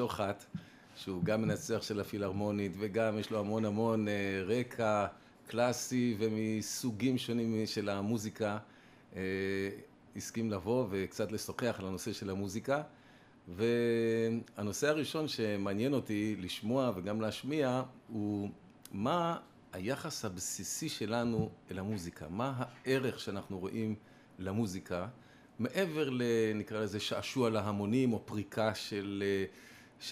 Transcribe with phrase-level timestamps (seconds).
[0.00, 0.44] שוחט,
[0.96, 4.06] שהוא גם מנצח של הפילהרמונית וגם יש לו המון המון
[4.46, 5.06] רקע
[5.48, 8.58] קלאסי ומסוגים שונים של המוזיקה,
[10.16, 12.82] הסכים לבוא וקצת לשוחח על הנושא של המוזיקה.
[13.48, 18.50] והנושא הראשון שמעניין אותי לשמוע וגם להשמיע הוא
[18.92, 19.38] מה
[19.72, 23.94] היחס הבסיסי שלנו אל המוזיקה, מה הערך שאנחנו רואים
[24.38, 25.08] למוזיקה?
[25.58, 29.22] מעבר לנקרא לזה שעשוע להמונים או פריקה של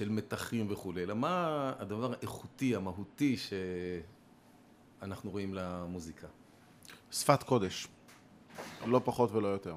[0.06, 3.36] מתחים וכולי, אלא מה הדבר האיכותי, המהותי
[5.00, 6.26] שאנחנו רואים למוזיקה.
[7.10, 7.88] שפת קודש,
[8.86, 9.76] לא פחות ולא יותר.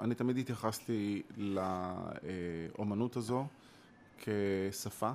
[0.00, 3.46] אני תמיד התייחסתי לאומנות הזו
[4.18, 5.12] כשפה,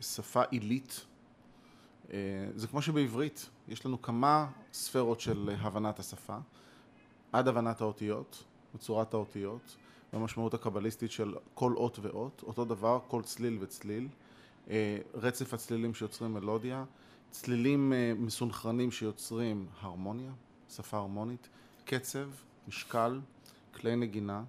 [0.00, 1.06] שפה עילית.
[2.54, 6.36] זה כמו שבעברית יש לנו כמה ספרות של הבנת השפה,
[7.32, 9.76] עד הבנת האותיות, וצורת האותיות,
[10.12, 14.08] והמשמעות הקבליסטית של כל אות ואות, אותו דבר כל צליל וצליל,
[15.14, 16.84] רצף הצלילים שיוצרים מלודיה,
[17.30, 20.32] צלילים מסונכרנים שיוצרים הרמוניה,
[20.70, 21.48] שפה הרמונית,
[21.84, 22.28] קצב,
[22.68, 23.20] משקל,
[23.74, 24.44] כלי נגינה,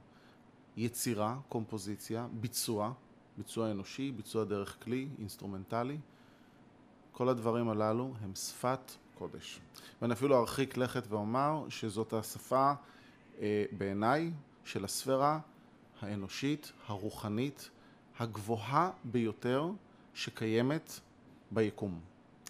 [0.78, 2.94] יצירה, קומפוזיציה, ביצוע,
[3.38, 5.98] ביצוע אנושי, ביצוע דרך כלי, אינסטרומנטלי,
[7.12, 9.60] כל הדברים הללו הם שפת קודש.
[10.02, 12.74] ואני אפילו ארחיק לכת ואומר שזאת השפה
[13.78, 14.32] בעיניי
[14.66, 15.40] של הספירה
[16.04, 17.70] האנושית, הרוחנית,
[18.20, 19.72] הגבוהה ביותר
[20.14, 21.00] שקיימת
[21.52, 22.00] ביקום.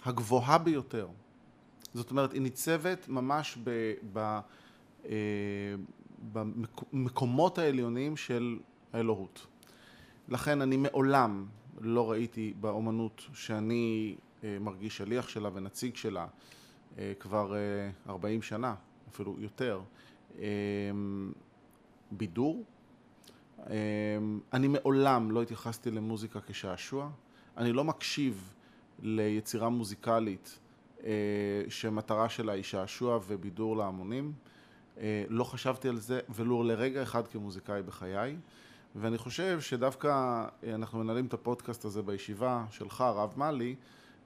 [0.06, 1.08] הגבוהה ביותר.
[1.94, 3.58] זאת אומרת, היא ניצבת ממש
[6.94, 8.60] במקומות העליונים של
[8.94, 9.48] האלוהות.
[10.30, 11.46] לכן אני מעולם
[11.82, 16.28] לא ראיתי באומנות שאני מרגיש שליח שלה ונציג שלה
[17.20, 17.54] כבר
[18.10, 18.76] ארבעים שנה,
[19.10, 19.82] אפילו יותר,
[22.12, 22.64] בידור.
[24.54, 27.10] אני מעולם לא התייחסתי למוזיקה כשעשוע.
[27.58, 28.54] אני לא מקשיב
[29.02, 30.60] ליצירה מוזיקלית
[31.70, 34.34] שמטרה שלה היא שעשוע ובידור להמונים.
[35.30, 38.36] לא חשבתי על זה ולו לרגע אחד כמוזיקאי בחיי.
[38.96, 43.76] ואני חושב שדווקא אנחנו מנהלים את הפודקאסט הזה בישיבה שלך, הרב מאלי,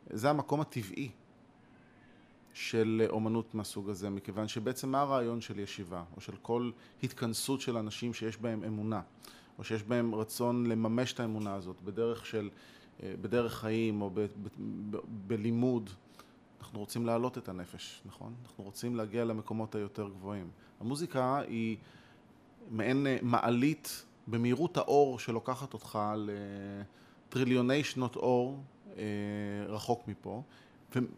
[0.10, 1.10] זה המקום הטבעי
[2.58, 6.72] של אומנות מהסוג הזה, מכיוון שבעצם מה הרעיון של ישיבה, או של כל
[7.04, 9.02] התכנסות של אנשים שיש בהם אמונה,
[9.60, 12.50] או שיש בהם רצון לממש את האמונה הזאת בדרך של,
[13.04, 14.12] בדרך חיים או
[15.28, 15.90] בלימוד,
[16.60, 18.34] אנחנו רוצים להעלות את הנפש, נכון?
[18.46, 20.50] אנחנו רוצים להגיע למקומות היותר גבוהים.
[20.80, 21.78] המוזיקה היא
[22.72, 26.00] מעין מעלית במהירות האור שלוקחת אותך
[27.28, 28.64] לטריליוני שנות אור
[29.68, 30.42] רחוק מפה,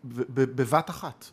[0.03, 1.25] ובבת אחת,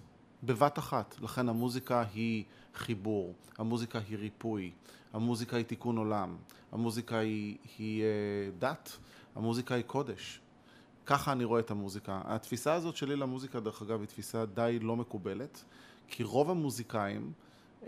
[0.43, 1.15] בבת אחת.
[1.23, 4.71] לכן המוזיקה היא חיבור, המוזיקה היא ריפוי,
[5.13, 6.37] המוזיקה היא תיקון עולם,
[6.73, 8.05] המוזיקה היא, היא
[8.59, 8.97] דת,
[9.35, 10.41] המוזיקה היא קודש.
[11.07, 12.21] ככה אני רואה את המוזיקה.
[12.25, 15.65] התפיסה הזאת שלי למוזיקה, דרך אגב, היא תפיסה די לא מקובלת,
[16.09, 17.33] כי רוב המוזיקאים,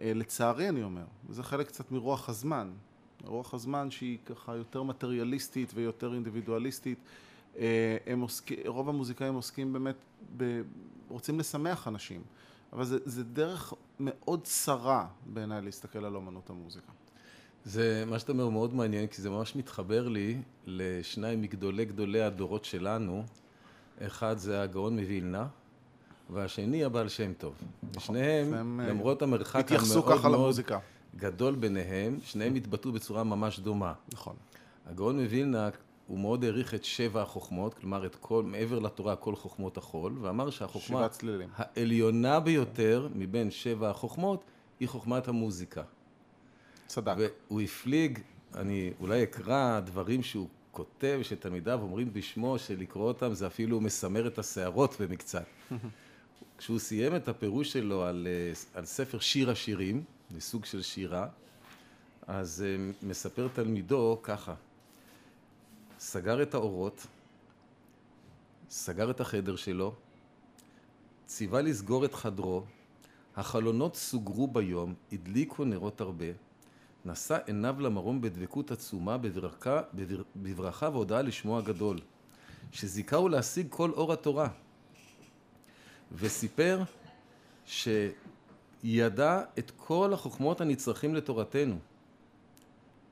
[0.02, 2.70] לצערי אני אומר, וזה חלק קצת מרוח הזמן,
[3.24, 6.98] רוח הזמן שהיא ככה יותר מטריאליסטית ויותר אינדיבידואליסטית,
[8.06, 9.96] הם עוסקים, רוב המוזיקאים עוסקים באמת,
[10.36, 10.62] ב,
[11.08, 12.22] רוצים לשמח אנשים,
[12.72, 16.92] אבל זה, זה דרך מאוד צרה בעיניי להסתכל על אומנות המוזיקה.
[17.64, 22.64] זה, מה שאתה אומר מאוד מעניין, כי זה ממש מתחבר לי לשניים מגדולי גדולי הדורות
[22.64, 23.24] שלנו,
[24.00, 25.46] אחד זה הגאון מווילנה,
[26.30, 27.54] והשני הבעל שם טוב.
[27.96, 30.60] ושניהם, למרות המרחק המאוד מאוד
[31.16, 33.92] גדול ביניהם, שניהם התבטאו בצורה ממש דומה.
[34.12, 34.36] נכון.
[34.86, 35.68] הגאון מווילנה,
[36.08, 40.50] הוא מאוד העריך את שבע החוכמות, כלומר את כל, מעבר לתורה, כל חוכמות החול, ואמר
[40.50, 41.06] שהחוכמה
[41.56, 44.44] העליונה ביותר מבין שבע החוכמות,
[44.80, 45.82] היא חוכמת המוזיקה.
[46.86, 47.14] צדק.
[47.16, 48.18] והוא הפליג,
[48.54, 54.38] אני אולי אקרא דברים שהוא כותב, שתלמידיו אומרים בשמו, שלקרוא אותם זה אפילו מסמר את
[54.38, 55.44] השערות במקצת.
[56.58, 58.26] כשהוא סיים את הפירוש שלו על,
[58.74, 61.26] על ספר שיר השירים, מסוג של שירה,
[62.26, 62.64] אז
[63.02, 64.54] מספר תלמידו ככה,
[65.98, 67.06] סגר את האורות,
[68.70, 69.94] סגר את החדר שלו,
[71.26, 72.62] ציווה לסגור את חדרו,
[73.36, 76.26] החלונות סוגרו ביום, הדליקו נרות הרבה,
[77.04, 79.80] נשא עיניו למרום בדבקות עצומה בברכה,
[80.36, 81.98] בברכה והודעה לשמו הגדול,
[82.72, 84.48] שזיכהו להשיג כל אור התורה,
[86.12, 86.82] וסיפר
[87.66, 91.78] שידע את כל החוכמות הנצרכים לתורתנו,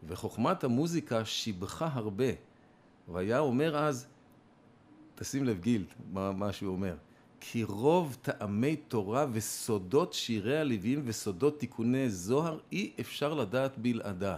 [0.06, 2.45] וחוכמת המוזיקה שיבחה הרבה,
[3.08, 4.06] והיה אומר אז,
[5.14, 6.96] תשים לב גיל, מה, מה שהוא אומר,
[7.40, 14.36] כי רוב טעמי תורה וסודות שירי הלווים וסודות תיקוני זוהר אי אפשר לדעת בלעדה.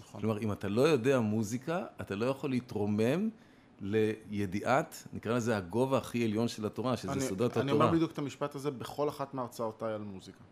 [0.00, 0.20] נכון.
[0.20, 3.28] כלומר, אם אתה לא יודע מוזיקה, אתה לא יכול להתרומם
[3.80, 7.84] לידיעת, נקרא לזה הגובה הכי עליון של התורה, שזה אני, סודות אני התורה.
[7.84, 10.44] אומר בדיוק את המשפט הזה בכל אחת מהרצאותיי על מוזיקה.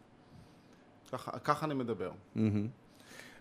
[1.12, 2.10] ככה, ככה אני מדבר.
[2.34, 2.68] מהמם.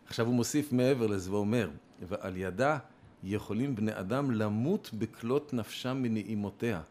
[0.05, 1.69] עכשיו הוא מוסיף מעבר לזה ואומר,
[2.01, 2.77] ועל ידה
[3.23, 6.81] יכולים בני אדם למות בכלות נפשם מנעימותיה,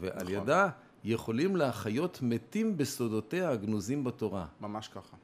[0.00, 0.32] ועל נכון.
[0.32, 0.68] ידה
[1.04, 4.46] יכולים להחיות מתים בסודותיה הגנוזים בתורה.
[4.60, 5.16] ממש ככה.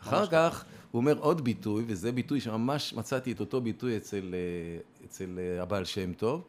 [0.00, 4.34] אחר ממש כך הוא אומר עוד ביטוי, וזה ביטוי שממש מצאתי את אותו ביטוי אצל,
[4.34, 6.44] אה, אצל אה, הבעל שם טוב,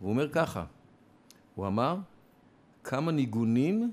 [0.00, 0.64] והוא אומר ככה,
[1.54, 1.96] הוא אמר,
[2.84, 3.92] כמה ניגונים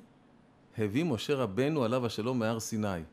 [0.78, 2.88] הביא משה רבנו עליו השלום מהר סיני.
[2.98, 3.06] זאת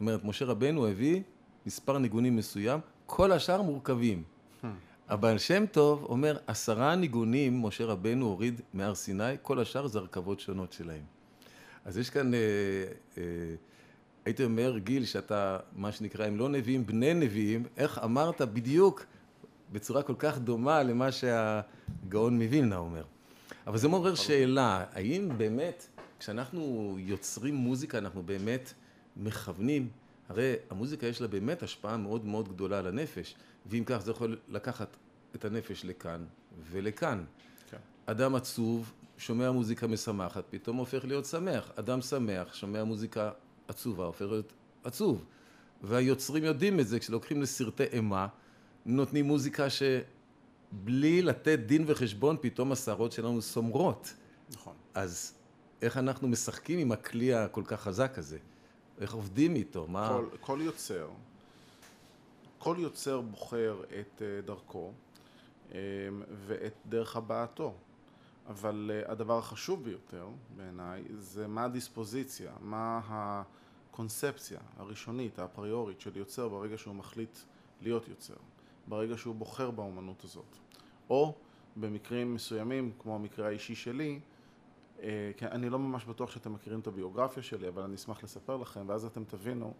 [0.00, 1.22] אומרת, משה רבנו הביא
[1.66, 4.22] מספר ניגונים מסוים, כל השאר מורכבים.
[5.08, 10.40] הבעל שם טוב אומר, עשרה ניגונים משה רבנו הוריד מהר סיני, כל השאר זה הרכבות
[10.40, 11.02] שונות שלהם.
[11.84, 12.38] אז יש כאן, אה,
[13.18, 13.22] אה,
[14.24, 19.04] הייתי אומר, גיל, שאתה, מה שנקרא, הם לא נביאים, בני נביאים, איך אמרת בדיוק
[19.72, 23.04] בצורה כל כך דומה למה שהגאון מווילנה אומר.
[23.66, 25.86] אבל זה מעורר שאלה, האם באמת,
[26.18, 28.72] כשאנחנו יוצרים מוזיקה, אנחנו באמת
[29.16, 29.88] מכוונים,
[30.28, 33.34] הרי המוזיקה יש לה באמת השפעה מאוד מאוד גדולה על הנפש,
[33.66, 34.96] ואם כך זה יכול לקחת
[35.34, 36.24] את הנפש לכאן
[36.70, 37.24] ולכאן.
[37.70, 37.76] כן.
[38.06, 41.70] אדם עצוב, שומע מוזיקה משמחת, פתאום הופך להיות שמח.
[41.76, 43.30] אדם שמח, שומע מוזיקה
[43.68, 44.52] עצובה, הופך להיות
[44.84, 45.24] עצוב.
[45.82, 48.26] והיוצרים יודעים את זה, כשלוקחים לסרטי אימה,
[48.86, 54.14] נותנים מוזיקה שבלי לתת דין וחשבון, פתאום השערות שלנו סומרות.
[54.50, 54.74] נכון.
[54.94, 55.34] אז
[55.82, 58.38] איך אנחנו משחקים עם הכלי הכל כך חזק הזה?
[59.00, 59.86] איך עובדים איתו?
[59.86, 60.08] מה...
[60.08, 61.08] כל, כל יוצר,
[62.58, 64.92] כל יוצר בוחר את אה, דרכו
[65.72, 65.78] אה,
[66.46, 67.74] ואת דרך הבעתו.
[68.48, 76.48] אבל אה, הדבר החשוב ביותר בעיניי זה מה הדיספוזיציה, מה הקונספציה הראשונית, האפריורית של יוצר
[76.48, 77.38] ברגע שהוא מחליט
[77.82, 78.34] להיות יוצר,
[78.86, 80.56] ברגע שהוא בוחר באומנות הזאת.
[81.10, 81.34] או
[81.76, 84.20] במקרים מסוימים, כמו המקרה האישי שלי,
[85.42, 89.04] אני לא ממש בטוח שאתם מכירים את הביוגרפיה שלי, אבל אני אשמח לספר לכם, ואז
[89.04, 89.72] אתם תבינו,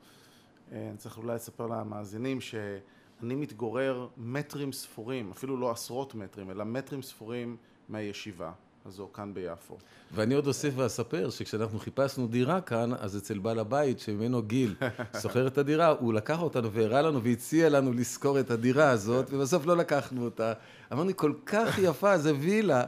[0.72, 6.64] אה, אני צריך אולי לספר למאזינים שאני מתגורר מטרים ספורים, אפילו לא עשרות מטרים, אלא
[6.64, 7.56] מטרים ספורים
[7.88, 8.52] מהישיבה
[8.86, 9.76] הזו כאן ביפו.
[10.12, 14.74] ואני עוד אוסיף ואספר שכשאנחנו חיפשנו דירה כאן, אז אצל בעל הבית שממנו גיל
[15.22, 19.66] שוכר את הדירה, הוא לקח אותנו והראה לנו והציע לנו לשכור את הדירה הזאת, ובסוף
[19.66, 20.52] לא לקחנו אותה.
[20.92, 22.84] אמרנו, כל כך יפה, זה וילה.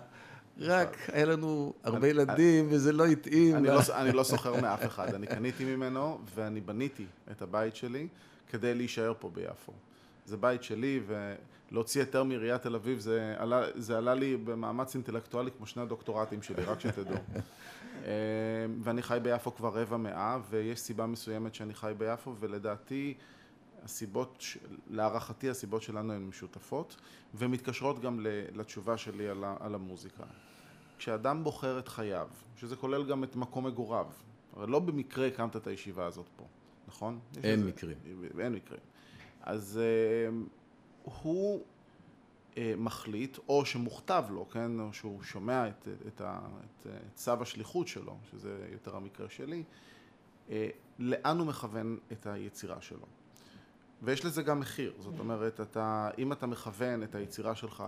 [0.61, 3.57] רק היה לנו הרבה ילדים וזה לא התאים.
[3.57, 8.09] אני לא, אני לא סוחר מאף אחד, אני קניתי ממנו ואני בניתי את הבית שלי
[8.51, 9.73] כדי להישאר פה ביפו.
[10.27, 11.01] זה בית שלי
[11.71, 16.43] ולהוציא היתר מעיריית תל אביב זה עלה, זה עלה לי במאמץ אינטלקטואלי כמו שני הדוקטורטים
[16.43, 17.17] שלי, רק שתדעו.
[18.07, 18.11] אה,
[18.83, 23.15] ואני חי ביפו כבר רבע מאה ויש סיבה מסוימת שאני חי ביפו ולדעתי
[23.85, 24.45] הסיבות,
[24.91, 26.97] להערכתי הסיבות שלנו הן משותפות
[27.35, 28.21] ומתקשרות גם
[28.53, 30.25] לתשובה שלי על, המוזיקה.
[30.99, 34.07] כשאדם בוחר את חייו, שזה כולל גם את מקום מגוריו,
[34.57, 36.45] הרי לא במקרה הקמת את הישיבה הזאת פה,
[36.89, 37.19] נכון?
[37.37, 37.97] אין איזה- מקרים.
[38.39, 38.81] אין מקרים.
[39.43, 40.37] אז אה,
[41.03, 41.65] הוא
[42.57, 47.33] אה, מחליט, או שמוכתב לו, כן, או שהוא שומע את, את, ה, את, את צו
[47.43, 49.63] השליחות שלו, שזה יותר המקרה שלי,
[50.51, 50.69] אה,
[50.99, 53.07] לאן הוא מכוון את היצירה שלו.
[54.03, 57.85] ויש לזה גם מחיר, זאת אומרת, אתה, אם אתה מכוון את היצירה שלך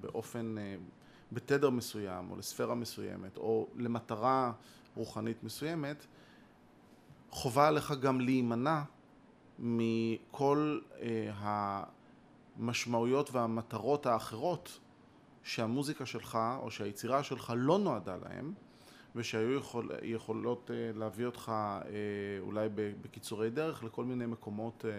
[0.00, 0.76] באופן, אה,
[1.32, 4.52] בתדר מסוים, או לספירה מסוימת, או למטרה
[4.94, 6.06] רוחנית מסוימת,
[7.30, 8.82] חובה עליך גם להימנע
[9.58, 11.30] מכל אה,
[12.58, 14.78] המשמעויות והמטרות האחרות
[15.42, 18.54] שהמוזיקה שלך או שהיצירה שלך לא נועדה להם
[19.16, 21.90] ושהיו יכול, יכולות אה, להביא אותך אה,
[22.40, 22.68] אולי
[23.02, 24.90] בקיצורי דרך לכל מיני מקומות אה,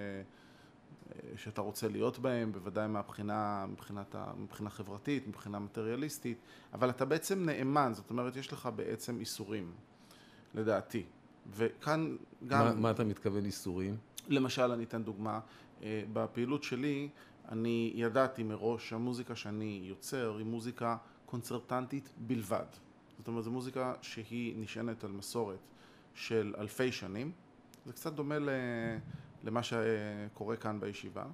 [1.37, 6.37] שאתה רוצה להיות בהם, בוודאי מהבחינה, מבחינת, מבחינה חברתית, מבחינה מטריאליסטית,
[6.73, 9.71] אבל אתה בעצם נאמן, זאת אומרת יש לך בעצם איסורים,
[10.53, 11.03] לדעתי.
[11.51, 12.15] וכאן
[12.47, 12.65] גם...
[12.65, 13.97] מה, מה אתה מתכוון איסורים?
[14.29, 15.39] למשל, אני אתן דוגמה,
[15.83, 17.09] אה, בפעילות שלי
[17.49, 22.65] אני ידעתי מראש שהמוזיקה שאני יוצר היא מוזיקה קונצרטנטית בלבד.
[23.17, 25.59] זאת אומרת, זו מוזיקה שהיא נשענת על מסורת
[26.13, 27.31] של אלפי שנים.
[27.85, 28.49] זה קצת דומה ל-
[29.43, 31.25] למה שקורה כאן בישיבה.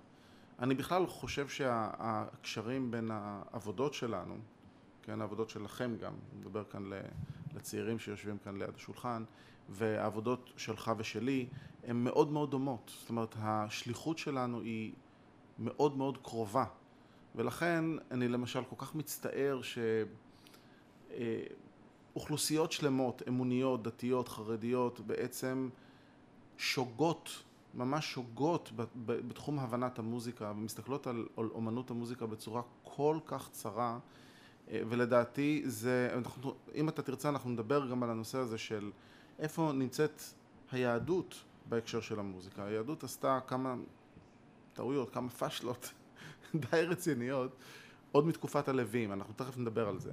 [0.60, 4.38] אני בכלל חושב שהקשרים בין העבודות שלנו,
[5.04, 6.90] כן, העבודות שלכם גם, אני מדבר כאן
[7.54, 9.24] לצעירים שיושבים כאן ליד השולחן,
[9.70, 11.48] והעבודות שלך ושלי
[11.84, 12.92] הן מאוד מאוד דומות.
[13.00, 14.94] זאת אומרת, השליחות שלנו היא
[15.60, 16.66] מאוד מאוד קרובה.
[17.36, 19.60] ולכן אני למשל כל כך מצטער
[22.16, 25.70] שאוכלוסיות שלמות, אמוניות, דתיות, חרדיות, בעצם
[26.58, 27.44] שוגות
[27.80, 28.72] ממש שוגות
[29.06, 34.00] בתחום הבנת המוזיקה ומסתכלות על אומנות המוזיקה בצורה כל כך צרה
[34.68, 38.92] ולדעתי זה, אנחנו, אם אתה תרצה אנחנו נדבר גם על הנושא הזה של
[39.40, 40.22] איפה נמצאת
[40.72, 42.66] היהדות בהקשר של המוזיקה.
[42.66, 43.76] היהדות עשתה כמה
[44.74, 45.94] טעויות, כמה פשלות
[46.72, 47.56] די רציניות
[48.12, 50.12] עוד מתקופת הלווים, אנחנו תכף נדבר על זה.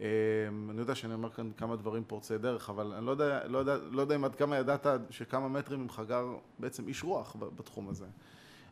[0.00, 3.58] אמ, אני יודע שאני אומר כאן כמה דברים פורצי דרך, אבל אני לא יודע, לא
[3.58, 6.26] יודע, לא יודע אם עד כמה ידעת שכמה מטרים ממך גר
[6.58, 8.06] בעצם איש רוח בתחום הזה.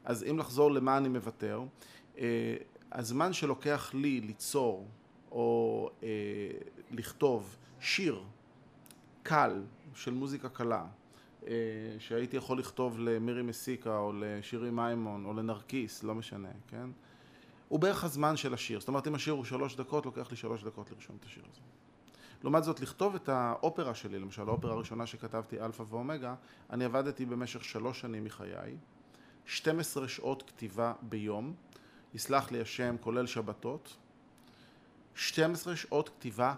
[0.04, 1.62] אז אם לחזור למה אני מוותר,
[2.18, 2.56] אה,
[2.92, 4.86] הזמן שלוקח לי ליצור
[5.30, 6.08] או אה,
[6.90, 8.22] לכתוב שיר
[9.22, 9.62] קל
[9.94, 10.86] של מוזיקה קלה,
[11.46, 11.52] אה,
[11.98, 16.90] שהייתי יכול לכתוב למירי מסיקה או לשירי מימון או לנרקיס, לא משנה, כן?
[17.74, 18.80] הוא בערך הזמן של השיר.
[18.80, 21.60] זאת אומרת, אם השיר הוא שלוש דקות, לוקח לי שלוש דקות לרשום את השיר הזה.
[22.42, 26.34] לעומת זאת, לכתוב את האופרה שלי, למשל, האופרה הראשונה שכתבתי, אלפא ואומגה,
[26.70, 28.76] אני עבדתי במשך שלוש שנים מחיי,
[29.46, 31.54] 12 שעות כתיבה ביום,
[32.14, 33.96] יסלח לי השם, כולל שבתות,
[35.14, 36.54] 12 שעות כתיבה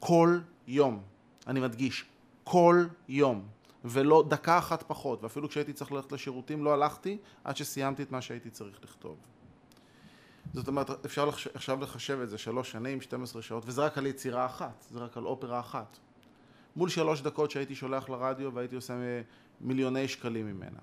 [0.00, 1.02] כל יום.
[1.46, 2.04] אני מדגיש,
[2.44, 3.48] כל יום.
[3.84, 8.22] ולא דקה אחת פחות, ואפילו כשהייתי צריך ללכת לשירותים לא הלכתי עד שסיימתי את מה
[8.22, 9.16] שהייתי צריך לכתוב.
[10.54, 11.46] זאת אומרת, אפשר לחש...
[11.46, 15.16] עכשיו לחשב את זה שלוש שנים, 12 שעות, וזה רק על יצירה אחת, זה רק
[15.16, 15.98] על אופרה אחת.
[16.76, 18.94] מול שלוש דקות שהייתי שולח לרדיו והייתי עושה
[19.60, 20.78] מיליוני שקלים ממנה.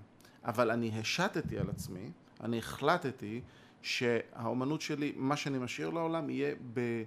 [0.45, 3.41] אבל אני השתתי על עצמי, אני החלטתי
[3.81, 7.03] שהאומנות שלי, מה שאני משאיר לעולם, יהיה ב...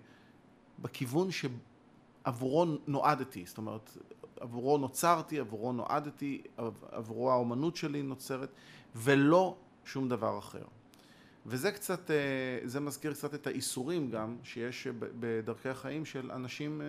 [0.78, 3.44] בכיוון שעבורו נועדתי.
[3.46, 3.96] זאת אומרת,
[4.40, 6.42] עבורו נוצרתי, עבורו נועדתי,
[6.90, 8.52] עבורו האומנות שלי נוצרת,
[8.96, 10.64] ולא שום דבר אחר.
[11.46, 12.16] וזה קצת, אה,
[12.64, 14.86] זה מזכיר קצת את האיסורים גם שיש
[15.20, 16.86] בדרכי החיים של אנשים אה,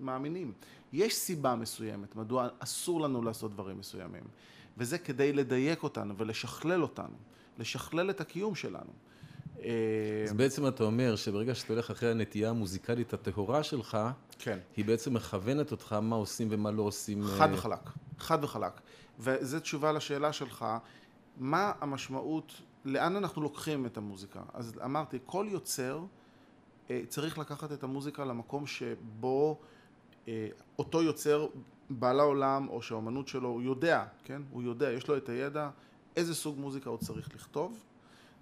[0.00, 0.52] מאמינים.
[0.92, 4.24] יש סיבה מסוימת מדוע אסור לנו לעשות דברים מסוימים,
[4.78, 7.16] וזה כדי לדייק אותנו ולשכלל אותנו,
[7.58, 8.92] לשכלל את הקיום שלנו.
[9.62, 13.98] אה, אז בעצם אתה אומר שברגע שאתה הולך אחרי הנטייה המוזיקלית הטהורה שלך,
[14.38, 14.58] כן.
[14.76, 17.24] היא בעצם מכוונת אותך מה עושים ומה לא עושים.
[17.24, 18.80] חד וחלק, חד וחלק.
[19.18, 20.64] וזו תשובה לשאלה שלך,
[21.36, 22.52] מה המשמעות
[22.86, 24.42] לאן אנחנו לוקחים את המוזיקה?
[24.54, 26.04] אז אמרתי, כל יוצר
[26.90, 29.58] אה, צריך לקחת את המוזיקה למקום שבו
[30.28, 31.46] אה, אותו יוצר
[31.90, 34.42] בעל העולם או שהאומנות שלו, הוא יודע, כן?
[34.50, 35.70] הוא יודע, יש לו את הידע
[36.16, 37.84] איזה סוג מוזיקה הוא צריך לכתוב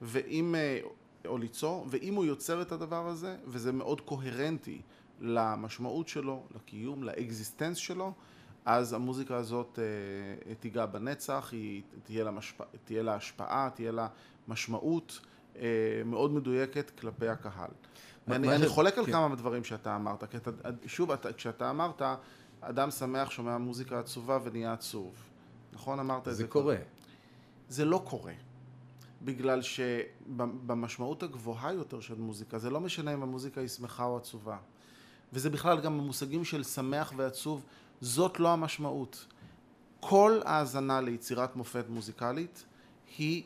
[0.02, 0.80] ואם, אה,
[1.26, 4.80] או ליצור, ואם הוא יוצר את הדבר הזה וזה מאוד קוהרנטי
[5.20, 8.12] למשמעות שלו, לקיום, לאקזיסטנס שלו,
[8.64, 9.78] אז המוזיקה הזאת
[10.60, 14.08] תיגע בנצח, היא תהיה לה, משפע, תהיה לה השפעה, תהיה לה
[14.48, 15.20] משמעות
[15.56, 15.62] אה,
[16.04, 17.70] מאוד מדויקת כלפי הקהל.
[18.28, 19.12] אני, אני חולק על כן.
[19.12, 20.50] כמה דברים שאתה אמרת, כי אתה,
[20.86, 22.02] שוב, אתה, כשאתה אמרת,
[22.60, 25.14] אדם שמח שומע מוזיקה עצובה ונהיה עצוב,
[25.72, 26.00] נכון?
[26.00, 26.42] אמרת את זה.
[26.42, 26.76] זה קורה.
[27.68, 28.32] זה לא קורה.
[29.22, 34.56] בגלל שבמשמעות הגבוהה יותר של מוזיקה, זה לא משנה אם המוזיקה היא שמחה או עצובה.
[35.32, 37.64] וזה בכלל גם במושגים של שמח ועצוב,
[38.00, 39.26] זאת לא המשמעות.
[40.00, 42.64] כל האזנה ליצירת מופת מוזיקלית
[43.18, 43.42] היא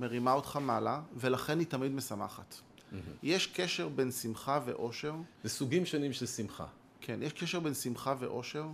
[0.00, 2.54] מרימה אותך מעלה, ולכן היא תמיד משמחת.
[2.54, 2.94] Mm-hmm.
[3.22, 5.14] יש קשר בין שמחה ואושר.
[5.42, 6.66] זה סוגים שונים של שמחה.
[7.00, 8.66] כן, יש קשר בין שמחה ואושר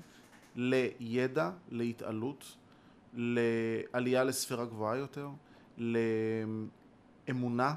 [0.56, 2.56] לידע, להתעלות,
[3.14, 5.28] לעלייה לספירה גבוהה יותר,
[7.28, 7.74] לאמונה.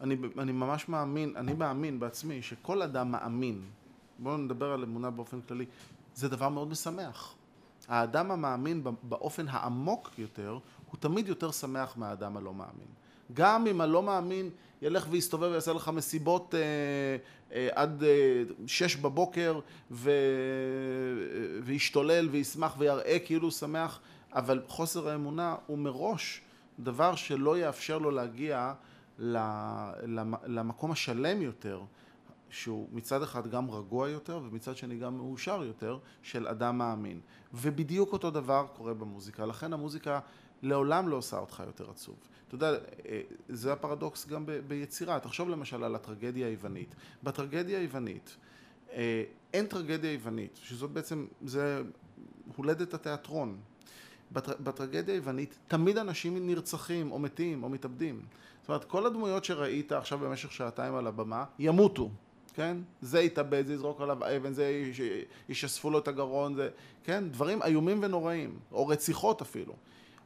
[0.00, 3.62] אני, אני ממש מאמין, אני מאמין בעצמי שכל אדם מאמין,
[4.18, 5.66] בואו נדבר על אמונה באופן כללי,
[6.14, 7.34] זה דבר מאוד משמח.
[7.88, 10.58] האדם המאמין באופן העמוק יותר,
[10.94, 12.86] הוא תמיד יותר שמח מהאדם הלא מאמין.
[13.32, 14.50] גם אם הלא מאמין
[14.82, 16.60] ילך ויסתובב ויעשה לך מסיבות אה,
[17.52, 19.60] אה, עד אה, שש בבוקר
[19.90, 20.10] ו...
[21.62, 24.00] וישתולל וישמח ויראה כאילו הוא שמח,
[24.32, 26.40] אבל חוסר האמונה הוא מראש
[26.80, 28.72] דבר שלא יאפשר לו להגיע
[30.46, 31.82] למקום השלם יותר,
[32.50, 37.20] שהוא מצד אחד גם רגוע יותר ומצד שני גם מאושר יותר של אדם מאמין.
[37.54, 39.46] ובדיוק אותו דבר קורה במוזיקה.
[39.46, 40.20] לכן המוזיקה
[40.64, 42.16] לעולם לא עושה אותך יותר עצוב.
[42.48, 42.72] אתה יודע,
[43.08, 45.20] אה, זה הפרדוקס גם ב- ביצירה.
[45.20, 46.94] תחשוב למשל על הטרגדיה היוונית.
[47.22, 48.36] בטרגדיה היוונית
[48.94, 51.82] אה, אין טרגדיה יוונית, שזאת בעצם, זה
[52.56, 53.58] הולדת התיאטרון.
[54.32, 58.22] בטר, בטרגדיה היוונית תמיד אנשים נרצחים או מתים או מתאבדים.
[58.60, 62.10] זאת אומרת, כל הדמויות שראית עכשיו במשך שעתיים על הבמה ימותו.
[62.54, 62.76] כן?
[63.00, 64.82] זה יתאבד, זה יזרוק עליו אבן, זה
[65.48, 66.68] ישספו לו את הגרון, זה,
[67.04, 67.24] כן?
[67.30, 69.74] דברים איומים ונוראים, או רציחות אפילו.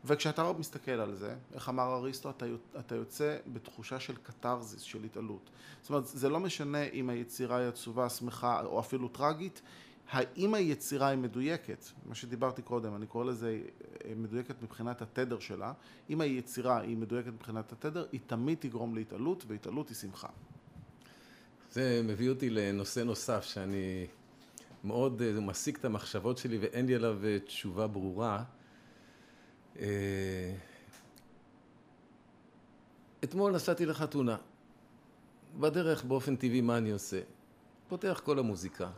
[0.09, 2.47] וכשאתה מסתכל על זה, איך אמר אריסטו, אתה,
[2.79, 5.51] אתה יוצא בתחושה של קתרזיס, של התעלות.
[5.83, 9.63] זאת אומרת, זה לא משנה אם היצירה היא עצובה, שמחה או אפילו טרגית,
[10.11, 13.61] האם היצירה היא מדויקת, מה שדיברתי קודם, אני קורא לזה
[14.05, 15.73] אה, מדויקת מבחינת התדר שלה,
[16.11, 20.29] אם היצירה היא מדויקת מבחינת התדר, היא תמיד תגרום להתעלות, והתעלות היא שמחה.
[21.73, 24.07] זה מביא אותי לנושא נוסף שאני
[24.85, 28.45] מאוד אה, מסיק את המחשבות שלי ואין לי עליו אה, תשובה ברורה.
[33.25, 34.37] אתמול נסעתי לחתונה.
[35.61, 37.21] בדרך באופן טבעי מה אני עושה?
[37.89, 38.91] פותח כל המוזיקה.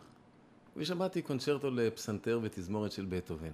[0.77, 3.51] ושמעתי קונצ'רטו לפסנתר ותזמורת של בטהובן.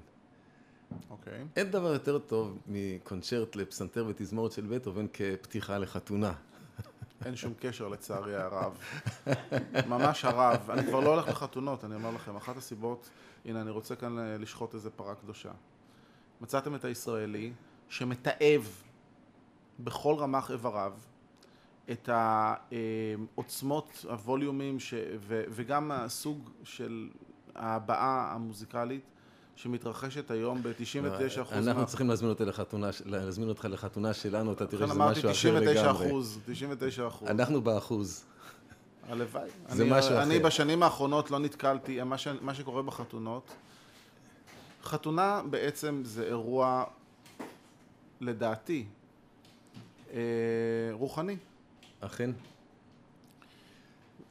[1.11, 1.33] אוקיי.
[1.33, 1.47] Okay.
[1.57, 6.33] אין דבר יותר טוב מקונצ'רט לפסנתר ותזמורת של בטהובן כפתיחה לחתונה.
[7.25, 8.79] אין שום קשר לצערי הרב.
[9.89, 10.71] ממש הרב.
[10.71, 12.37] אני כבר לא הולך לחתונות, אני אומר לכם.
[12.37, 13.09] אחת הסיבות,
[13.45, 15.51] הנה, אני רוצה כאן לשחוט איזה פרה קדושה.
[16.41, 17.53] מצאתם את הישראלי
[17.89, 18.83] שמתעב
[19.81, 20.93] בכל רמ"ח איבריו
[21.91, 24.95] את העוצמות, הווליומים ש...
[25.19, 25.43] ו...
[25.51, 27.09] וגם הסוג של
[27.55, 29.05] ההבעה המוזיקלית
[29.57, 31.69] שמתרחשת היום ב-99 אחוז.
[31.69, 35.73] אנחנו צריכים להזמין אותך לחתונה, להזמין אותך לחתונה שלנו, אתה תראה שזה משהו אחר לגמרי.
[35.73, 37.29] 99 אחוז, 99 אחוז.
[37.29, 38.25] אנחנו באחוז.
[39.09, 39.49] הלוואי.
[39.69, 40.23] זה אני, משהו אני אחר.
[40.23, 42.29] אני בשנים האחרונות לא נתקלתי, מה, ש...
[42.41, 43.55] מה שקורה בחתונות,
[44.87, 46.85] חתונה בעצם זה אירוע,
[48.21, 48.87] לדעתי,
[50.13, 50.19] אה,
[50.93, 51.37] רוחני.
[52.01, 52.31] אכן.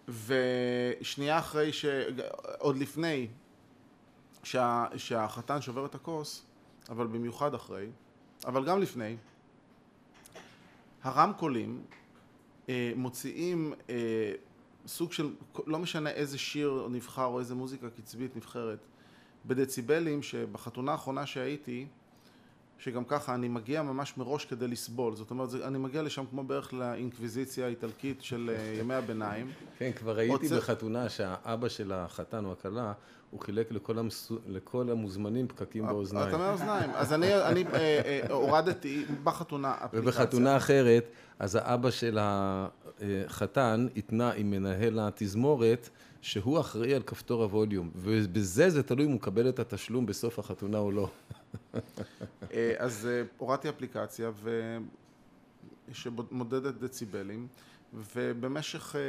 [0.07, 1.85] ושנייה אחרי ש...
[2.59, 3.27] עוד לפני
[4.43, 4.85] שה...
[4.97, 6.45] שהחתן שובר את הכוס,
[6.89, 7.87] אבל במיוחד אחרי,
[8.45, 9.17] אבל גם לפני,
[11.03, 11.85] הרמקולים
[12.69, 14.31] אה, מוציאים אה,
[14.87, 15.33] סוג של,
[15.67, 18.79] לא משנה איזה שיר נבחר או איזה מוזיקה קצבית נבחרת,
[19.47, 21.87] בדציבלים שבחתונה האחרונה שהייתי,
[22.79, 26.73] שגם ככה אני מגיע ממש מראש כדי לסבול, זאת אומרת אני מגיע לשם כמו בערך
[26.73, 29.51] לאינקוויזיציה האיטלקית של אה, ימי הביניים.
[29.77, 30.57] כן, כבר הייתי רוצה...
[30.57, 32.93] בחתונה שהאבא של החתן או הכלה,
[33.31, 34.31] הוא חילק לכל, המס...
[34.47, 36.27] לכל המוזמנים פקקים באוזניים.
[36.27, 39.99] אתה מאוזניים, אז אני, אני אה, אה, הורדתי בחתונה אפליקציה.
[39.99, 41.05] ובחתונה אחרת,
[41.39, 45.89] אז האבא של החתן התנה עם מנהל התזמורת
[46.25, 50.77] שהוא אחראי על כפתור הווליום, ובזה זה תלוי אם הוא מקבל את התשלום בסוף החתונה
[50.77, 51.09] או לא.
[52.53, 54.77] אה, אז אה, הורדתי אפליקציה ו...
[55.91, 57.47] שמודדת דציבלים,
[57.93, 59.01] ובמשך אה,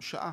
[0.00, 0.32] שעה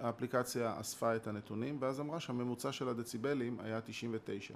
[0.00, 4.54] האפליקציה אספה את הנתונים, ואז אמרה שהממוצע של הדציבלים היה 99.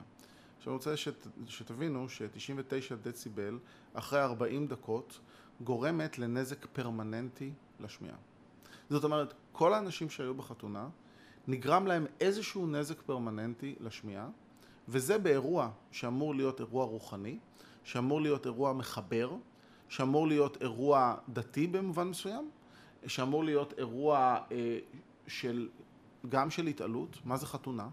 [0.58, 3.58] עכשיו אני רוצה שת, שתבינו ש-99 דציבל
[3.94, 5.20] אחרי 40 דקות
[5.60, 8.16] גורמת לנזק פרמננטי לשמיעה.
[8.90, 10.88] זאת אומרת, כל האנשים שהיו בחתונה,
[11.48, 14.28] נגרם להם איזשהו נזק פרמננטי לשמיעה,
[14.88, 17.38] וזה באירוע שאמור להיות אירוע רוחני,
[17.84, 19.30] שאמור להיות אירוע מחבר,
[19.88, 22.50] שאמור להיות אירוע דתי במובן מסוים,
[23.06, 24.78] שאמור להיות אירוע אה,
[25.26, 25.68] של,
[26.28, 27.88] גם של התעלות, מה זה חתונה?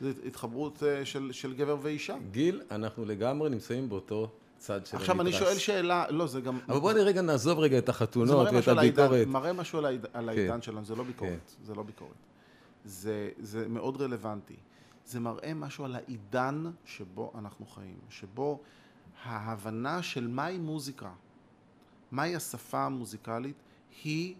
[0.00, 2.16] זה התחברות אה, של, של גבר ואישה.
[2.30, 6.58] גיל, אנחנו לגמרי נמצאים באותו צד של עכשיו אני שואל שאלה, לא זה גם...
[6.68, 9.10] אבל בוא רגע נעזוב רגע את החתונות ואת הביקורת.
[9.10, 10.62] זה מראה משהו על העידן, העידן כן.
[10.62, 11.64] שלנו, זה לא ביקורת, כן.
[11.64, 12.12] זה לא ביקורת.
[12.84, 14.56] זה, זה מאוד רלוונטי.
[15.06, 18.60] זה מראה משהו על העידן שבו אנחנו חיים, שבו
[19.22, 21.10] ההבנה של מהי מוזיקה,
[22.10, 23.56] מהי השפה המוזיקלית,
[24.04, 24.34] היא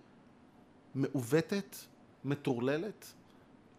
[0.95, 1.77] מעוותת,
[2.25, 3.13] מטורללת,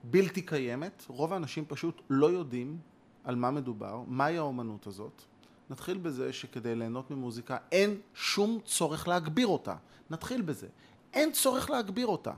[0.04, 1.06] בלתי קיימת.
[1.08, 2.78] רוב האנשים פשוט לא יודעים
[3.24, 5.22] על מה מדובר, מהי האומנות הזאת.
[5.70, 9.76] נתחיל בזה שכדי ליהנות ממוזיקה אין שום צורך להגביר אותה.
[10.10, 10.68] נתחיל בזה.
[11.14, 12.34] אין צורך להגביר אותה.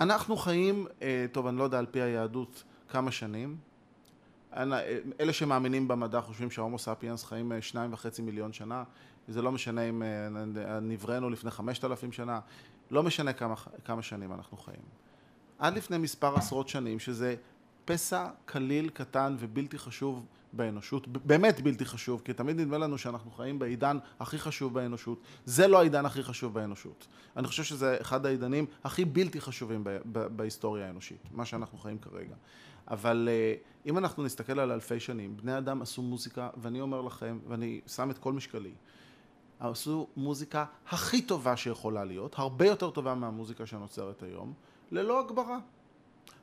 [0.00, 3.56] אנחנו חיים, אה, טוב, אני לא יודע על פי היהדות כמה שנים.
[5.20, 8.84] אלה שמאמינים במדע חושבים שההומו ספיאנס חיים אה, שניים וחצי מיליון שנה.
[9.28, 12.40] זה לא משנה אם אה, נבראנו לפני חמשת אלפים שנה,
[12.90, 14.82] לא משנה כמה, כמה שנים אנחנו חיים.
[15.58, 17.36] עד לפני מספר עשרות שנים, שזה
[17.84, 23.58] פסע קליל, קטן ובלתי חשוב באנושות, באמת בלתי חשוב, כי תמיד נדמה לנו שאנחנו חיים
[23.58, 25.20] בעידן הכי חשוב באנושות.
[25.44, 27.06] זה לא העידן הכי חשוב באנושות.
[27.36, 32.34] אני חושב שזה אחד העידנים הכי בלתי חשובים בהיסטוריה האנושית, מה שאנחנו חיים כרגע.
[32.88, 33.54] אבל אה,
[33.86, 38.10] אם אנחנו נסתכל על אלפי שנים, בני אדם עשו מוזיקה, ואני אומר לכם, ואני שם
[38.10, 38.72] את כל משקלי,
[39.60, 44.52] עשו מוזיקה הכי טובה שיכולה להיות, הרבה יותר טובה מהמוזיקה שנוצרת היום,
[44.90, 45.58] ללא הגברה.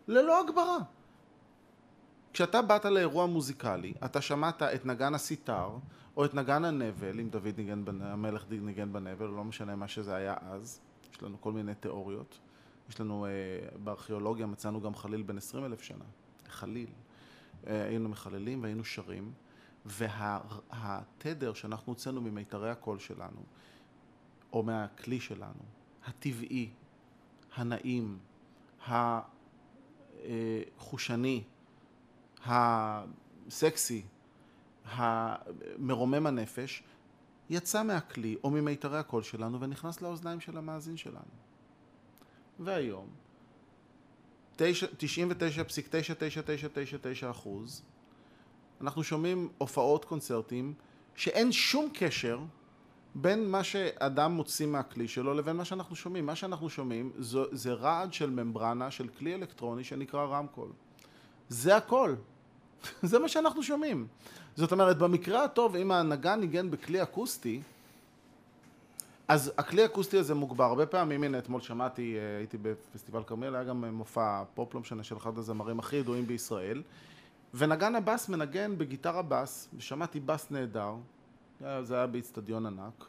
[0.07, 0.77] ללא הגברה.
[2.33, 5.69] כשאתה באת לאירוע מוזיקלי, אתה שמעת את נגן הסיטר,
[6.17, 7.83] או את נגן הנבל, אם דוד ניגן.
[8.01, 10.79] המלך ניגן בנבל, לא משנה מה שזה היה אז,
[11.13, 12.39] יש לנו כל מיני תיאוריות.
[12.89, 13.29] יש לנו, אה,
[13.83, 16.05] בארכיאולוגיה מצאנו גם חליל בן עשרים אלף שנה,
[16.49, 16.89] חליל.
[17.67, 19.31] אה, היינו מחללים והיינו שרים,
[19.85, 23.41] והתדר שאנחנו הוצאנו ממיתרי הקול שלנו,
[24.53, 25.63] או מהכלי שלנו,
[26.05, 26.69] הטבעי,
[27.55, 28.17] הנעים.
[30.27, 31.43] החושני,
[32.45, 34.03] הסקסי,
[34.85, 36.83] המרומם הנפש,
[37.49, 41.39] יצא מהכלי או ממיתרי הקול שלנו ונכנס לאוזניים של המאזין שלנו.
[42.59, 43.07] והיום,
[44.57, 44.61] 99.99999
[47.31, 47.83] אחוז,
[48.81, 50.73] אנחנו שומעים הופעות קונצרטים
[51.15, 52.39] שאין שום קשר
[53.15, 56.25] בין מה שאדם מוציא מהכלי שלו לבין מה שאנחנו שומעים.
[56.25, 60.71] מה שאנחנו שומעים זו, זה רעד של ממברנה של כלי אלקטרוני שנקרא רמקול.
[61.49, 62.15] זה הכל.
[63.01, 64.07] זה מה שאנחנו שומעים.
[64.55, 67.61] זאת אומרת, במקרה הטוב, אם הנגן ניגן בכלי אקוסטי,
[69.27, 70.63] אז הכלי האקוסטי הזה מוגבר.
[70.63, 75.03] הרבה פעמים, הנה, אתמול שמעתי, אה, הייתי בפסטיבל כרמיאל, היה גם מופע פופ, לא משנה,
[75.03, 76.81] של אחד הזמרים הכי ידועים בישראל,
[77.53, 80.95] ונגן הבאס מנגן בגיטרה בס, ושמעתי בס נהדר,
[81.81, 83.05] זה היה באיצטדיון ענק,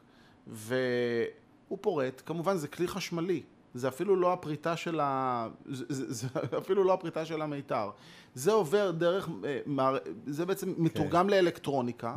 [0.47, 3.43] והוא פורט, כמובן זה כלי חשמלי,
[3.75, 5.49] זה אפילו לא הפריטה של ה...
[5.67, 6.29] זה, זה, זה
[6.59, 7.91] אפילו לא הפריטה של המיתר.
[8.35, 9.29] זה עובר דרך,
[9.79, 9.91] אה,
[10.27, 11.31] זה בעצם מתורגם כן.
[11.31, 12.17] לאלקטרוניקה,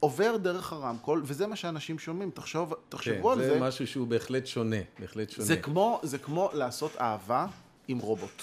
[0.00, 2.30] עובר דרך הרמקול, וזה מה שאנשים שומעים.
[2.30, 3.54] תחשוב, תחשבו כן, על זה.
[3.54, 5.46] זה משהו שהוא בהחלט שונה, בהחלט שונה.
[5.46, 7.46] זה כמו, זה כמו לעשות אהבה
[7.88, 8.42] עם רובוט.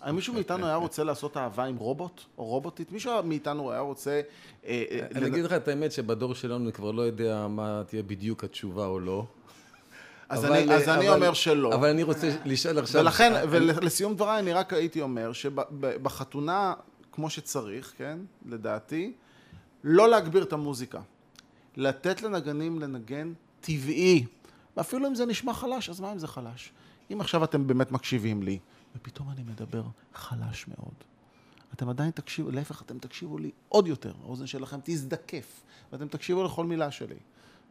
[0.00, 2.92] האם מישהו מאיתנו היה רוצה לעשות אהבה עם רובוט או רובוטית?
[2.92, 4.20] מישהו מאיתנו היה רוצה...
[4.66, 8.02] אה, אה, אני אגיד לך את האמת שבדור שלנו אני כבר לא יודע מה תהיה
[8.02, 9.24] בדיוק התשובה או לא.
[10.28, 11.74] אז אבל, אני, אז אבל, אני אומר שלא.
[11.74, 13.00] אבל אני רוצה לשאול עכשיו...
[13.00, 16.74] ולכן, ולסיום דבריי, אני רק הייתי אומר שבחתונה,
[17.12, 19.12] כמו שצריך, כן, לדעתי,
[19.84, 21.00] לא להגביר את המוזיקה.
[21.76, 24.24] לתת לנגנים לנגן טבעי.
[24.76, 26.72] ואפילו אם זה נשמע חלש, אז מה אם זה חלש?
[27.12, 28.58] אם עכשיו אתם באמת מקשיבים לי,
[28.96, 29.82] ופתאום אני מדבר
[30.14, 30.94] חלש מאוד,
[31.74, 35.62] אתם עדיין תקשיבו, להפך, אתם תקשיבו לי עוד יותר, האוזן שלכם תזדקף,
[35.92, 37.16] ואתם תקשיבו לכל מילה שלי.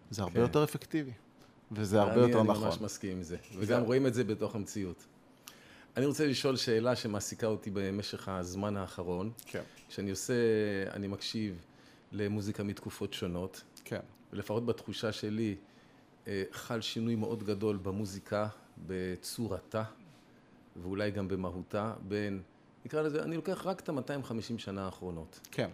[0.10, 0.40] זה הרבה כן.
[0.40, 1.12] יותר אפקטיבי,
[1.76, 2.64] וזה הרבה יותר אני נכון.
[2.64, 5.06] אני ממש מסכים עם זה, וגם רואים את זה בתוך המציאות.
[5.98, 9.32] אני רוצה לשאול שאלה שמעסיקה אותי במשך הזמן האחרון.
[9.46, 9.62] כן.
[9.90, 10.34] כשאני עושה,
[10.94, 11.66] אני מקשיב
[12.12, 13.62] למוזיקה מתקופות שונות.
[13.86, 14.00] כן.
[14.34, 15.56] ולפחות בתחושה שלי,
[16.28, 18.48] אה, חל שינוי מאוד גדול במוזיקה,
[18.88, 19.84] בצורתה,
[20.82, 22.42] ואולי גם במהותה, בין,
[22.86, 25.40] נקרא לזה, אני לוקח רק את ה-250 שנה האחרונות.
[25.52, 25.70] כן.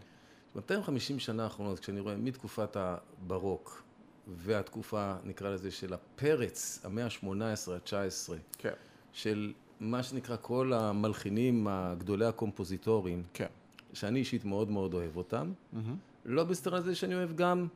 [0.56, 3.84] 250 שנה האחרונות, כשאני רואה מתקופת הברוק
[4.28, 8.74] והתקופה, נקרא לזה, של הפרץ, המאה ה-18, ה-19, כן.
[9.14, 13.48] של מה שנקרא כל המלחינים הגדולי הקומפוזיטורים, כן.
[13.94, 15.78] שאני אישית מאוד מאוד אוהב אותם, mm-hmm.
[16.26, 17.68] לא בסתר לזה שאני אוהב גם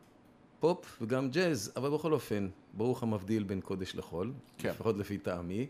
[0.59, 4.69] פופ וגם ג'אז, אבל בכל אופן, ברוך המבדיל בין קודש לחול, כן.
[4.69, 5.67] לפחות לפי טעמי.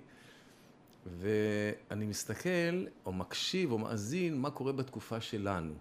[1.20, 5.74] ואני מסתכל, או מקשיב, או מאזין, מה קורה בתקופה שלנו.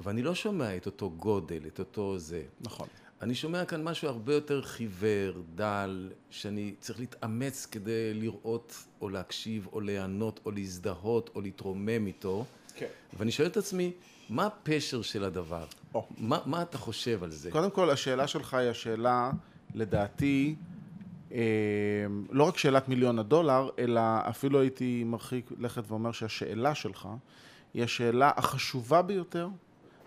[0.00, 2.42] ואני לא שומע את אותו גודל, את אותו זה.
[2.60, 2.88] נכון.
[3.22, 9.68] אני שומע כאן משהו הרבה יותר חיוור, דל, שאני צריך להתאמץ כדי לראות, או להקשיב,
[9.72, 12.44] או ליהנות, או להזדהות, או להתרומם איתו.
[12.74, 12.86] כן.
[13.18, 13.92] ואני שואל את עצמי,
[14.28, 15.64] מה הפשר של הדבר?
[15.94, 15.98] Oh.
[16.18, 17.50] מה, מה אתה חושב על זה?
[17.50, 19.30] קודם כל, השאלה שלך היא השאלה,
[19.74, 20.54] לדעתי,
[21.32, 21.38] אה,
[22.30, 27.08] לא רק שאלת מיליון הדולר, אלא אפילו הייתי מרחיק לכת ואומר שהשאלה שלך
[27.74, 29.48] היא השאלה החשובה ביותר,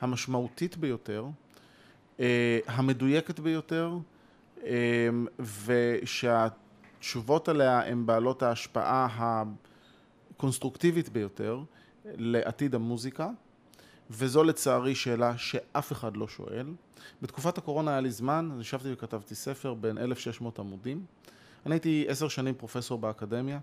[0.02, 1.26] המשמעותית ביותר,
[2.68, 3.98] המדויקת ביותר,
[4.66, 5.10] אה,
[5.66, 9.08] ושהתשובות עליה הן בעלות ההשפעה
[10.36, 11.60] הקונסטרוקטיבית ביותר
[12.06, 13.30] לעתיד המוזיקה.
[14.12, 16.68] וזו לצערי שאלה שאף אחד לא שואל.
[17.22, 21.06] בתקופת הקורונה היה לי זמן, אז ישבתי וכתבתי ספר בין 1,600 עמודים.
[21.66, 23.60] אני הייתי עשר שנים פרופסור באקדמיה,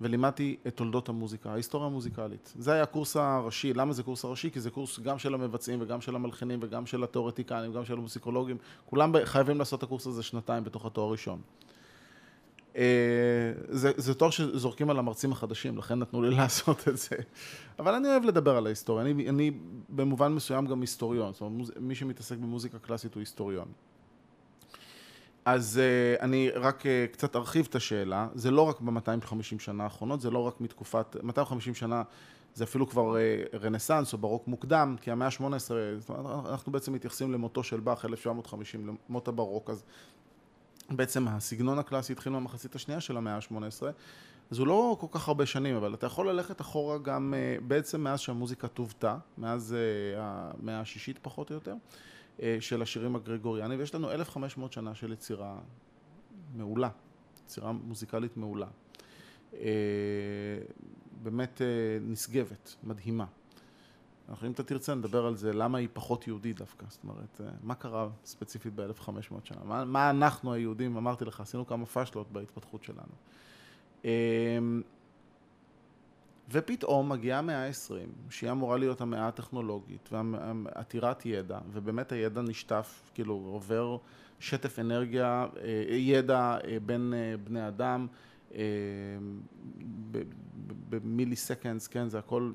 [0.00, 2.52] ולימדתי את תולדות המוזיקה, ההיסטוריה המוזיקלית.
[2.58, 3.72] זה היה הקורס הראשי.
[3.72, 4.50] למה זה קורס הראשי?
[4.50, 8.56] כי זה קורס גם של המבצעים וגם של המלחינים וגם של התיאורטיקנים וגם של המוסיקולוגים.
[8.86, 11.40] כולם חייבים לעשות את הקורס הזה שנתיים בתוך התואר ראשון.
[12.76, 12.82] אה,
[13.68, 17.16] זה, זה תואר שזורקים על המרצים החדשים, לכן נתנו לי לעשות את זה.
[17.78, 19.50] אבל אני אוהב לדבר על ההיסטוריה, אני, אני
[19.88, 23.68] במובן מסוים גם היסטוריון, זאת אומרת, מי שמתעסק במוזיקה קלאסית הוא היסטוריון.
[25.46, 30.20] אז uh, אני רק uh, קצת ארחיב את השאלה, זה לא רק ב-250 שנה האחרונות,
[30.20, 32.02] זה לא רק מתקופת, 250 שנה
[32.54, 36.10] זה אפילו כבר uh, רנסאנס או ברוק מוקדם, כי המאה ה-18,
[36.48, 39.84] אנחנו בעצם מתייחסים למותו של באך 1750, למות הברוק, אז
[40.90, 43.82] בעצם הסגנון הקלאסי התחיל מהמחצית השנייה של המאה ה-18,
[44.50, 48.00] אז הוא לא כל כך הרבה שנים, אבל אתה יכול ללכת אחורה גם אה, בעצם
[48.00, 51.74] מאז שהמוזיקה תוותה, מאז אה, המאה השישית פחות או יותר,
[52.60, 55.58] של השירים הגרגוריאנים, ויש לנו 1,500 שנה של יצירה
[56.54, 56.90] מעולה,
[57.44, 58.66] יצירה מוזיקלית מעולה.
[61.22, 61.60] באמת
[62.00, 63.26] נשגבת, מדהימה.
[64.28, 66.86] אנחנו, אם אתה תרצה, נדבר על זה, למה היא פחות יהודית דווקא.
[66.88, 69.64] זאת אומרת, אה, מה קרה ספציפית ב-1500 שנה?
[69.64, 73.12] מה, מה אנחנו היהודים, אמרתי לך, עשינו כמה פאשלות בהתפתחות שלנו.
[76.50, 83.34] ופתאום מגיעה המאה ה-20, שהיא אמורה להיות המאה הטכנולוגית ועתירת ידע, ובאמת הידע נשטף, כאילו
[83.34, 83.96] עובר
[84.40, 88.06] שטף אנרגיה, אה, ידע אה, בין אה, בני אדם,
[90.88, 92.52] במילי סקנדס, כן, זה הכל,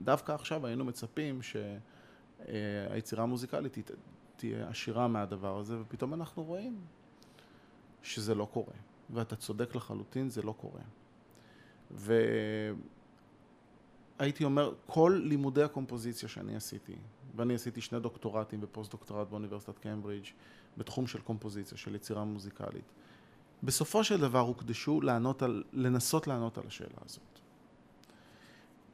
[0.00, 3.90] דווקא עכשיו היינו מצפים שהיצירה המוזיקלית
[4.36, 6.80] תהיה עשירה מהדבר הזה, ופתאום אנחנו רואים
[8.02, 8.74] שזה לא קורה.
[9.10, 10.80] ואתה צודק לחלוטין, זה לא קורה.
[14.20, 16.94] והייתי אומר, כל לימודי הקומפוזיציה שאני עשיתי,
[17.36, 20.26] ואני עשיתי שני דוקטורטים ופוסט דוקטורט באוניברסיטת קיימברידג'
[20.76, 22.84] בתחום של קומפוזיציה, של יצירה מוזיקלית,
[23.62, 27.40] בסופו של דבר הוקדשו לענות על, לנסות לענות על השאלה הזאת.